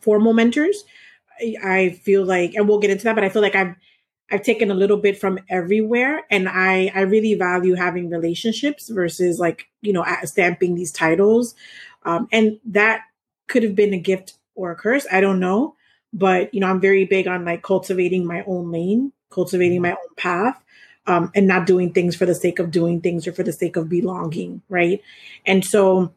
formal 0.00 0.32
mentors. 0.32 0.84
I, 1.62 1.90
feel 2.02 2.24
like, 2.24 2.54
and 2.54 2.68
we'll 2.68 2.80
get 2.80 2.90
into 2.90 3.04
that, 3.04 3.14
but 3.14 3.24
I 3.24 3.28
feel 3.28 3.42
like 3.42 3.54
I've 3.54 3.74
I've 4.30 4.42
taken 4.42 4.70
a 4.70 4.74
little 4.74 4.98
bit 4.98 5.18
from 5.18 5.38
everywhere, 5.48 6.22
and 6.30 6.48
I 6.48 6.92
I 6.94 7.00
really 7.02 7.34
value 7.34 7.74
having 7.74 8.10
relationships 8.10 8.88
versus 8.88 9.38
like 9.38 9.68
you 9.82 9.92
know 9.92 10.04
stamping 10.24 10.74
these 10.74 10.92
titles, 10.92 11.54
um, 12.04 12.28
and 12.32 12.58
that 12.66 13.02
could 13.48 13.62
have 13.62 13.74
been 13.74 13.94
a 13.94 13.98
gift 13.98 14.34
or 14.54 14.70
a 14.72 14.76
curse. 14.76 15.06
I 15.12 15.20
don't 15.20 15.40
know, 15.40 15.76
but 16.12 16.52
you 16.52 16.60
know 16.60 16.68
I'm 16.68 16.80
very 16.80 17.04
big 17.04 17.28
on 17.28 17.44
like 17.44 17.62
cultivating 17.62 18.26
my 18.26 18.42
own 18.46 18.70
lane, 18.72 19.12
cultivating 19.30 19.80
my 19.82 19.92
own 19.92 20.14
path. 20.16 20.62
um, 21.06 21.30
and 21.34 21.46
not 21.46 21.66
doing 21.66 21.92
things 21.92 22.14
for 22.16 22.26
the 22.26 22.34
sake 22.34 22.58
of 22.58 22.70
doing 22.70 23.00
things 23.00 23.26
or 23.26 23.32
for 23.32 23.42
the 23.42 23.52
sake 23.52 23.76
of 23.76 23.88
belonging, 23.88 24.60
right? 24.68 25.00
And 25.46 25.64
so 25.64 26.12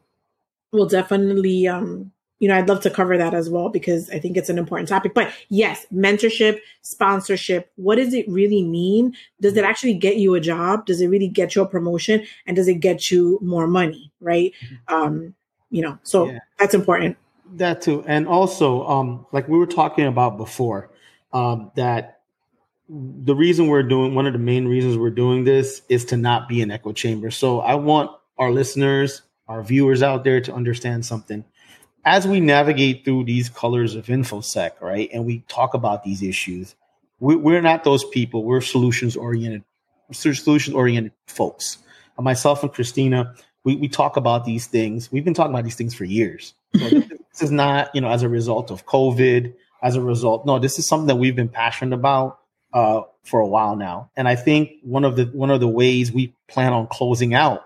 we'll 0.72 0.86
definitely 0.86 1.68
um, 1.68 2.12
you 2.42 2.48
know, 2.48 2.56
I'd 2.56 2.68
love 2.68 2.80
to 2.80 2.90
cover 2.90 3.16
that 3.16 3.34
as 3.34 3.48
well 3.48 3.68
because 3.68 4.10
I 4.10 4.18
think 4.18 4.36
it's 4.36 4.48
an 4.48 4.58
important 4.58 4.88
topic. 4.88 5.14
But 5.14 5.32
yes, 5.48 5.86
mentorship, 5.94 6.58
sponsorship, 6.80 7.70
what 7.76 7.94
does 7.94 8.12
it 8.12 8.28
really 8.28 8.64
mean? 8.64 9.14
Does 9.40 9.56
it 9.56 9.62
actually 9.62 9.94
get 9.94 10.16
you 10.16 10.34
a 10.34 10.40
job? 10.40 10.84
Does 10.86 11.00
it 11.00 11.06
really 11.06 11.28
get 11.28 11.54
you 11.54 11.62
a 11.62 11.68
promotion? 11.68 12.26
And 12.44 12.56
does 12.56 12.66
it 12.66 12.80
get 12.80 13.12
you 13.12 13.38
more 13.42 13.68
money? 13.68 14.10
Right. 14.18 14.54
Mm-hmm. 14.64 14.92
Um, 14.92 15.34
you 15.70 15.82
know, 15.82 16.00
so 16.02 16.30
yeah. 16.30 16.40
that's 16.58 16.74
important. 16.74 17.16
That 17.54 17.80
too. 17.80 18.02
And 18.08 18.26
also, 18.26 18.84
um, 18.88 19.24
like 19.30 19.46
we 19.46 19.56
were 19.56 19.64
talking 19.64 20.06
about 20.06 20.36
before, 20.36 20.90
um, 21.32 21.70
that 21.76 22.22
the 22.88 23.36
reason 23.36 23.68
we're 23.68 23.84
doing 23.84 24.16
one 24.16 24.26
of 24.26 24.32
the 24.32 24.40
main 24.40 24.66
reasons 24.66 24.96
we're 24.96 25.10
doing 25.10 25.44
this 25.44 25.82
is 25.88 26.04
to 26.06 26.16
not 26.16 26.48
be 26.48 26.60
an 26.60 26.72
echo 26.72 26.90
chamber. 26.90 27.30
So 27.30 27.60
I 27.60 27.76
want 27.76 28.10
our 28.36 28.50
listeners, 28.50 29.22
our 29.52 29.62
viewers 29.62 30.02
out 30.02 30.24
there 30.24 30.40
to 30.40 30.52
understand 30.52 31.04
something 31.04 31.44
as 32.04 32.26
we 32.26 32.40
navigate 32.40 33.04
through 33.04 33.24
these 33.24 33.48
colors 33.48 33.94
of 33.94 34.06
infosec, 34.06 34.80
right, 34.80 35.08
and 35.12 35.24
we 35.24 35.40
talk 35.48 35.74
about 35.74 36.02
these 36.02 36.22
issues, 36.22 36.74
we, 37.20 37.36
we're 37.36 37.60
not 37.60 37.84
those 37.84 38.04
people. 38.04 38.44
We're 38.44 38.60
solutions 38.60 39.16
oriented, 39.16 39.62
solutions 40.10 40.74
oriented 40.74 41.12
folks. 41.28 41.78
Uh, 42.18 42.22
myself 42.22 42.62
and 42.62 42.72
Christina, 42.72 43.34
we, 43.64 43.76
we 43.76 43.88
talk 43.88 44.16
about 44.16 44.44
these 44.44 44.66
things. 44.66 45.12
We've 45.12 45.24
been 45.24 45.34
talking 45.34 45.52
about 45.52 45.64
these 45.64 45.76
things 45.76 45.94
for 45.94 46.04
years. 46.04 46.54
So 46.76 46.88
this, 46.88 47.08
this 47.08 47.42
is 47.42 47.52
not, 47.52 47.94
you 47.94 48.00
know, 48.00 48.08
as 48.08 48.24
a 48.24 48.28
result 48.28 48.72
of 48.72 48.84
COVID, 48.84 49.54
as 49.80 49.94
a 49.94 50.00
result. 50.00 50.44
No, 50.44 50.58
this 50.58 50.80
is 50.80 50.88
something 50.88 51.06
that 51.06 51.16
we've 51.16 51.36
been 51.36 51.48
passionate 51.48 51.94
about 51.94 52.40
uh, 52.72 53.02
for 53.22 53.38
a 53.38 53.46
while 53.46 53.76
now. 53.76 54.10
And 54.16 54.26
I 54.26 54.34
think 54.34 54.72
one 54.82 55.04
of 55.04 55.14
the 55.14 55.26
one 55.26 55.50
of 55.50 55.60
the 55.60 55.68
ways 55.68 56.10
we 56.10 56.34
plan 56.48 56.72
on 56.72 56.88
closing 56.88 57.34
out 57.34 57.64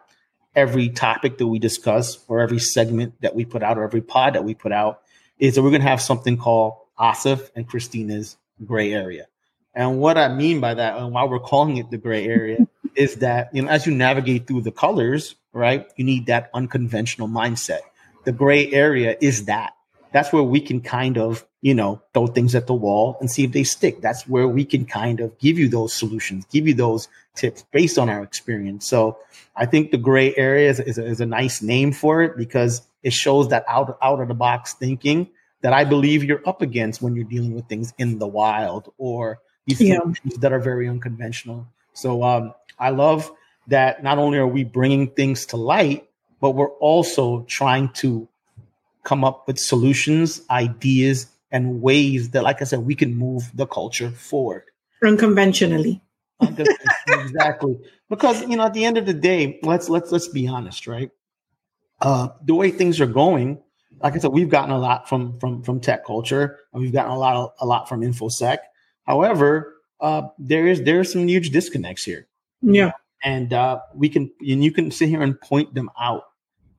every 0.57 0.89
topic 0.89 1.39
that 1.39 1.47
we 1.47 1.59
discuss 1.59 2.19
or 2.27 2.41
every 2.41 2.59
segment 2.59 3.15
that 3.21 3.35
we 3.35 3.45
put 3.45 3.63
out 3.63 3.77
or 3.79 3.85
every 3.85 4.01
pod 4.01 4.35
that 4.35 4.43
we 4.43 4.55
put 4.55 4.73
out 4.73 5.03
is 5.39 5.55
that 5.55 5.63
we're 5.63 5.71
going 5.71 5.83
to 5.83 5.89
have 5.89 6.01
something 6.01 6.39
called 6.39 6.75
Asif 6.99 7.51
and 7.55 7.69
Christina's 7.69 8.37
gray 8.65 8.93
area. 8.93 9.27
And 9.75 10.01
what 10.01 10.17
I 10.17 10.35
mean 10.35 10.61
by 10.61 10.73
that, 10.73 10.97
and 10.97 11.13
why 11.13 11.25
we're 11.25 11.39
calling 11.39 11.77
it 11.77 11.91
the 11.91 11.99
gray 11.99 12.27
area, 12.27 12.67
is 12.95 13.17
that 13.17 13.55
you 13.55 13.63
know 13.63 13.69
as 13.69 13.87
you 13.87 13.95
navigate 13.95 14.47
through 14.47 14.63
the 14.63 14.73
colors, 14.73 15.35
right? 15.53 15.87
You 15.97 16.05
need 16.05 16.27
that 16.27 16.51
unconventional 16.55 17.29
mindset. 17.29 17.81
The 18.25 18.33
gray 18.33 18.73
area 18.73 19.17
is 19.21 19.45
that. 19.45 19.75
That's 20.13 20.33
where 20.33 20.43
we 20.43 20.63
can 20.63 20.81
kind 20.81 21.19
of 21.19 21.47
you 21.67 21.75
know 21.75 22.01
throw 22.15 22.29
things 22.29 22.55
at 22.55 22.69
the 22.69 22.75
wall 22.75 23.17
and 23.19 23.29
see 23.29 23.43
if 23.43 23.51
they 23.51 23.65
stick. 23.65 24.01
That's 24.01 24.29
where 24.29 24.47
we 24.47 24.65
can 24.65 24.85
kind 24.85 25.19
of 25.19 25.37
give 25.41 25.59
you 25.59 25.69
those 25.69 25.93
solutions, 25.93 26.47
give 26.53 26.69
you 26.69 26.75
those 26.75 27.09
tips 27.35 27.65
based 27.73 27.99
on 27.99 28.09
our 28.09 28.23
experience. 28.23 28.89
So 28.89 29.19
I 29.57 29.67
think 29.67 29.91
the 29.91 29.99
gray 29.99 30.33
area 30.37 30.71
is, 30.71 30.79
is, 30.79 30.97
a, 30.97 31.05
is 31.05 31.21
a 31.21 31.27
nice 31.27 31.63
name 31.63 31.91
for 31.91 32.23
it 32.23 32.37
because 32.37 32.83
it 33.03 33.13
shows 33.13 33.49
that 33.49 33.65
out, 33.67 33.99
out 34.01 34.21
of 34.21 34.29
the 34.29 34.35
box 34.35 34.75
thinking 34.75 35.29
that 35.63 35.73
I 35.73 35.83
believe 35.83 36.23
you're 36.23 36.49
up 36.49 36.63
against 36.63 37.03
when 37.03 37.17
you're 37.17 37.25
dealing 37.25 37.53
with 37.53 37.67
things 37.67 37.93
in 37.99 38.21
the 38.21 38.29
wild 38.29 38.93
or 38.97 39.41
these 39.67 39.81
yeah. 39.81 39.99
that 40.39 40.53
are 40.53 40.61
very 40.61 40.89
unconventional. 40.89 41.67
So 41.95 42.23
um, 42.23 42.55
I 42.79 42.91
love 42.91 43.33
that 43.67 44.05
not 44.05 44.19
only 44.19 44.39
are 44.39 44.47
we 44.47 44.63
bringing 44.63 45.09
things 45.09 45.47
to 45.47 45.57
light, 45.57 46.09
but 46.41 46.51
we're 46.51 46.77
also 46.79 47.43
trying 47.49 47.89
to 47.95 48.29
come 49.03 49.25
up 49.25 49.49
with 49.49 49.59
solutions, 49.59 50.43
ideas, 50.49 51.27
and 51.51 51.81
ways 51.81 52.31
that, 52.31 52.43
like 52.43 52.61
I 52.61 52.65
said, 52.65 52.81
we 52.81 52.95
can 52.95 53.15
move 53.15 53.51
the 53.55 53.67
culture 53.67 54.11
forward. 54.11 54.65
Unconventionally 55.03 56.03
exactly. 57.09 57.79
Because 58.09 58.43
you 58.43 58.57
know, 58.57 58.65
at 58.65 58.75
the 58.75 58.85
end 58.85 58.99
of 58.99 59.07
the 59.07 59.15
day, 59.15 59.59
let's 59.63 59.89
let's 59.89 60.13
let's 60.13 60.29
be 60.29 60.47
honest, 60.47 60.87
right? 60.87 61.11
Uh, 62.01 62.29
the 62.45 62.55
way 62.55 62.71
things 62.71 63.01
are 63.01 63.07
going, 63.07 63.63
like 64.03 64.15
I 64.15 64.19
said, 64.19 64.33
we've 64.33 64.51
gotten 64.51 64.71
a 64.71 64.79
lot 64.79 65.09
from 65.09 65.39
from 65.41 65.63
from 65.63 65.81
tech 65.81 66.05
culture, 66.05 66.59
and 66.73 66.83
we've 66.83 66.93
gotten 66.93 67.11
a 67.11 67.19
lot 67.19 67.37
of, 67.37 67.53
a 67.61 67.67
lot 67.67 67.89
from 67.89 68.03
infosec. 68.03 68.59
However, 69.05 69.77
uh, 70.01 70.23
there 70.39 70.67
is 70.67 70.83
there 70.83 71.01
are 71.01 71.05
some 71.05 71.27
huge 71.27 71.51
disconnects 71.51 72.05
here. 72.05 72.27
Yeah, 72.61 72.93
and 73.23 73.53
uh, 73.53 73.81
we 73.95 74.09
can 74.09 74.31
and 74.41 74.63
you 74.63 74.73
can 74.73 74.91
sit 74.91 75.09
here 75.09 75.23
and 75.23 75.41
point 75.41 75.75
them 75.75 75.91
out. 75.99 76.25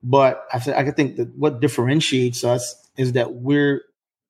But 0.04 0.46
I 0.52 0.58
th- 0.60 0.76
I 0.76 0.88
think 0.92 1.16
that 1.16 1.36
what 1.36 1.60
differentiates 1.60 2.44
us 2.44 2.76
is 2.96 3.12
that 3.12 3.34
we're 3.34 3.82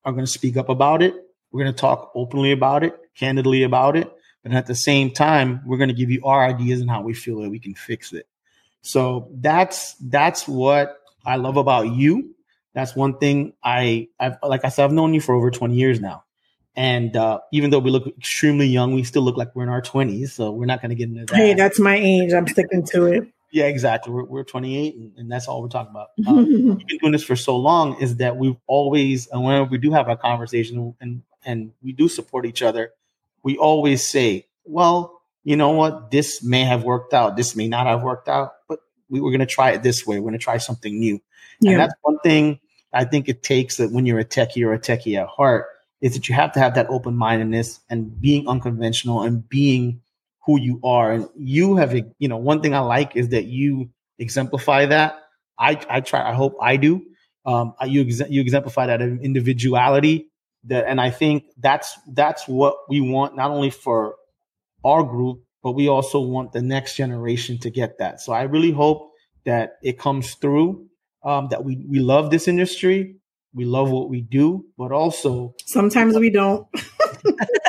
are 0.04 0.12
going 0.12 0.24
to 0.24 0.30
speak 0.30 0.56
up 0.56 0.68
about 0.68 1.02
it. 1.02 1.14
We're 1.50 1.64
going 1.64 1.74
to 1.74 1.80
talk 1.80 2.12
openly 2.14 2.52
about 2.52 2.84
it, 2.84 2.98
candidly 3.16 3.62
about 3.62 3.96
it, 3.96 4.10
But 4.42 4.52
at 4.52 4.66
the 4.66 4.74
same 4.74 5.10
time, 5.10 5.62
we're 5.64 5.78
going 5.78 5.88
to 5.88 5.94
give 5.94 6.10
you 6.10 6.20
our 6.24 6.44
ideas 6.44 6.80
and 6.80 6.90
how 6.90 7.02
we 7.02 7.14
feel 7.14 7.40
that 7.40 7.50
we 7.50 7.58
can 7.58 7.74
fix 7.74 8.12
it. 8.12 8.26
So 8.82 9.28
that's 9.34 9.94
that's 9.94 10.46
what 10.46 10.98
I 11.26 11.36
love 11.36 11.56
about 11.56 11.88
you. 11.88 12.34
That's 12.74 12.94
one 12.94 13.18
thing 13.18 13.54
I 13.62 14.08
I've 14.20 14.36
like 14.42 14.64
I 14.64 14.68
said 14.68 14.84
I've 14.84 14.92
known 14.92 15.14
you 15.14 15.20
for 15.20 15.34
over 15.34 15.50
20 15.50 15.74
years 15.74 16.00
now. 16.00 16.24
And 16.76 17.16
uh, 17.16 17.40
even 17.52 17.70
though 17.70 17.80
we 17.80 17.90
look 17.90 18.06
extremely 18.06 18.68
young, 18.68 18.94
we 18.94 19.02
still 19.02 19.22
look 19.22 19.36
like 19.36 19.54
we're 19.56 19.64
in 19.64 19.68
our 19.68 19.82
20s. 19.82 20.28
So 20.30 20.52
we're 20.52 20.66
not 20.66 20.80
going 20.80 20.90
to 20.90 20.94
get 20.94 21.08
into 21.08 21.24
that. 21.24 21.36
Hey, 21.36 21.54
that's 21.54 21.80
my 21.80 21.96
age. 21.96 22.32
I'm 22.32 22.46
sticking 22.46 22.86
to 22.92 23.06
it. 23.06 23.32
Yeah, 23.50 23.64
exactly. 23.64 24.12
We're, 24.12 24.24
we're 24.24 24.44
28, 24.44 24.94
and, 24.94 25.12
and, 25.16 25.32
that's 25.32 25.48
all 25.48 25.62
we're 25.62 25.68
talking 25.68 25.90
about. 25.90 26.08
Um, 26.26 26.36
we've 26.76 26.86
been 26.86 26.98
doing 26.98 27.12
this 27.12 27.24
for 27.24 27.36
so 27.36 27.56
long 27.56 28.00
is 28.00 28.16
that 28.16 28.36
we've 28.36 28.56
always, 28.66 29.26
and 29.28 29.42
whenever 29.42 29.70
we 29.70 29.78
do 29.78 29.92
have 29.92 30.08
our 30.08 30.16
conversation 30.16 30.94
and 31.00 31.22
and 31.44 31.72
we 31.82 31.92
do 31.92 32.08
support 32.08 32.46
each 32.46 32.62
other, 32.62 32.92
we 33.42 33.56
always 33.56 34.06
say, 34.06 34.46
well, 34.64 35.22
you 35.44 35.56
know 35.56 35.70
what? 35.70 36.10
This 36.10 36.42
may 36.42 36.64
have 36.64 36.84
worked 36.84 37.14
out. 37.14 37.36
This 37.36 37.56
may 37.56 37.68
not 37.68 37.86
have 37.86 38.02
worked 38.02 38.28
out, 38.28 38.52
but 38.68 38.80
we 39.08 39.20
were 39.20 39.30
going 39.30 39.40
to 39.40 39.46
try 39.46 39.70
it 39.70 39.82
this 39.82 40.06
way. 40.06 40.16
We're 40.16 40.30
going 40.30 40.38
to 40.38 40.44
try 40.44 40.58
something 40.58 40.98
new. 40.98 41.20
Yeah. 41.60 41.72
And 41.72 41.80
that's 41.80 41.94
one 42.02 42.18
thing 42.18 42.60
I 42.92 43.04
think 43.04 43.28
it 43.28 43.42
takes 43.42 43.78
that 43.78 43.92
when 43.92 44.06
you're 44.06 44.18
a 44.18 44.24
techie 44.24 44.64
or 44.66 44.72
a 44.72 44.78
techie 44.78 45.18
at 45.18 45.26
heart 45.26 45.66
is 46.00 46.14
that 46.14 46.28
you 46.28 46.34
have 46.34 46.52
to 46.52 46.60
have 46.60 46.74
that 46.74 46.88
open 46.90 47.16
mindedness 47.16 47.80
and 47.88 48.20
being 48.20 48.46
unconventional 48.46 49.22
and 49.22 49.48
being 49.48 50.02
who 50.48 50.58
you 50.58 50.80
are. 50.82 51.12
And 51.12 51.28
you 51.36 51.76
have, 51.76 51.94
you 51.94 52.28
know, 52.28 52.38
one 52.38 52.62
thing 52.62 52.74
I 52.74 52.78
like 52.80 53.16
is 53.16 53.28
that 53.28 53.44
you 53.44 53.90
exemplify 54.18 54.86
that. 54.86 55.20
I, 55.58 55.78
I 55.90 56.00
try, 56.00 56.26
I 56.26 56.32
hope 56.32 56.56
I 56.60 56.78
do. 56.78 57.02
Um, 57.44 57.74
you, 57.86 58.00
ex- 58.00 58.30
you 58.30 58.40
exemplify 58.40 58.86
that 58.86 59.02
individuality 59.02 60.30
that, 60.64 60.86
and 60.86 61.02
I 61.02 61.10
think 61.10 61.44
that's, 61.58 61.98
that's 62.14 62.48
what 62.48 62.76
we 62.88 63.02
want, 63.02 63.36
not 63.36 63.50
only 63.50 63.68
for 63.68 64.14
our 64.84 65.02
group, 65.02 65.42
but 65.62 65.72
we 65.72 65.86
also 65.88 66.20
want 66.20 66.52
the 66.52 66.62
next 66.62 66.96
generation 66.96 67.58
to 67.58 67.70
get 67.70 67.98
that. 67.98 68.22
So 68.22 68.32
I 68.32 68.42
really 68.44 68.70
hope 68.70 69.10
that 69.44 69.74
it 69.82 69.98
comes 69.98 70.34
through. 70.34 70.86
Um, 71.24 71.48
that 71.50 71.64
we 71.64 71.84
we 71.90 71.98
love 71.98 72.30
this 72.30 72.46
industry, 72.46 73.16
we 73.52 73.64
love 73.64 73.90
what 73.90 74.08
we 74.08 74.20
do, 74.22 74.64
but 74.78 74.92
also 74.92 75.54
sometimes 75.66 76.16
we 76.16 76.30
don't. 76.30 76.66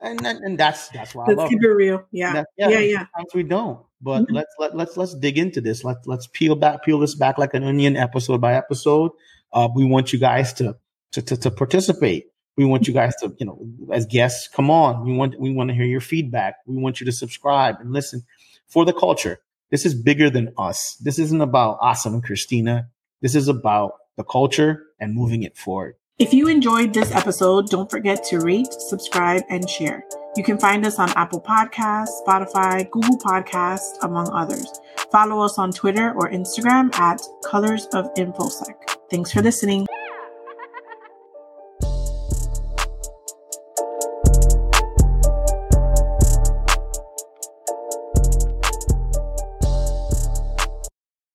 and, 0.00 0.24
and, 0.26 0.44
and 0.44 0.58
that's 0.58 0.88
that's 0.88 1.14
why 1.14 1.26
let's 1.26 1.38
I 1.38 1.42
love 1.42 1.50
keep 1.50 1.62
it, 1.62 1.66
it 1.66 1.70
real. 1.70 2.04
Yeah, 2.10 2.32
that, 2.32 2.46
yeah, 2.56 2.68
yeah, 2.68 2.78
yeah. 2.78 2.98
Sometimes 2.98 3.34
we 3.34 3.42
don't, 3.42 3.80
but 4.00 4.22
mm-hmm. 4.22 4.34
let's 4.34 4.54
let 4.58 4.76
let's 4.76 4.96
let's 4.96 5.14
dig 5.14 5.38
into 5.38 5.60
this. 5.60 5.84
Let's 5.84 6.06
let's 6.06 6.26
peel 6.26 6.56
back 6.56 6.82
peel 6.82 6.98
this 6.98 7.14
back 7.14 7.38
like 7.38 7.54
an 7.54 7.64
onion, 7.64 7.96
episode 7.96 8.40
by 8.40 8.54
episode. 8.54 9.12
Uh, 9.52 9.68
we 9.74 9.84
want 9.84 10.12
you 10.12 10.18
guys 10.18 10.52
to 10.54 10.76
to 11.12 11.22
to, 11.22 11.36
to 11.36 11.50
participate. 11.50 12.26
We 12.56 12.64
want 12.64 12.86
you 12.86 12.92
guys 12.92 13.14
to, 13.22 13.34
you 13.38 13.46
know, 13.46 13.58
as 13.90 14.06
guests, 14.06 14.48
come 14.48 14.70
on. 14.70 15.04
We 15.04 15.14
want 15.14 15.38
we 15.40 15.52
want 15.52 15.70
to 15.70 15.74
hear 15.74 15.86
your 15.86 16.00
feedback. 16.00 16.56
We 16.66 16.76
want 16.76 17.00
you 17.00 17.06
to 17.06 17.12
subscribe 17.12 17.76
and 17.80 17.92
listen 17.92 18.24
for 18.68 18.84
the 18.84 18.92
culture. 18.92 19.38
This 19.70 19.86
is 19.86 19.94
bigger 19.94 20.30
than 20.30 20.52
us. 20.58 20.96
This 21.00 21.18
isn't 21.18 21.40
about 21.40 21.80
Asif 21.80 22.12
and 22.12 22.24
Christina. 22.24 22.88
This 23.20 23.34
is 23.34 23.48
about 23.48 23.92
the 24.16 24.24
culture 24.24 24.84
and 24.98 25.14
moving 25.14 25.42
it 25.42 25.56
forward. 25.56 25.94
If 26.20 26.34
you 26.34 26.48
enjoyed 26.48 26.92
this 26.92 27.12
episode, 27.12 27.70
don't 27.70 27.90
forget 27.90 28.22
to 28.24 28.40
rate, 28.40 28.70
subscribe, 28.74 29.42
and 29.48 29.66
share. 29.66 30.04
You 30.36 30.44
can 30.44 30.58
find 30.58 30.84
us 30.84 30.98
on 30.98 31.08
Apple 31.16 31.40
Podcasts, 31.40 32.10
Spotify, 32.26 32.90
Google 32.90 33.16
Podcasts, 33.16 33.96
among 34.02 34.28
others. 34.30 34.70
Follow 35.10 35.40
us 35.40 35.56
on 35.56 35.72
Twitter 35.72 36.12
or 36.12 36.30
Instagram 36.30 36.94
at 36.96 37.22
Colors 37.42 37.86
of 37.94 38.12
InfoSec. 38.18 38.74
Thanks 39.10 39.32
for 39.32 39.40
listening. 39.40 39.86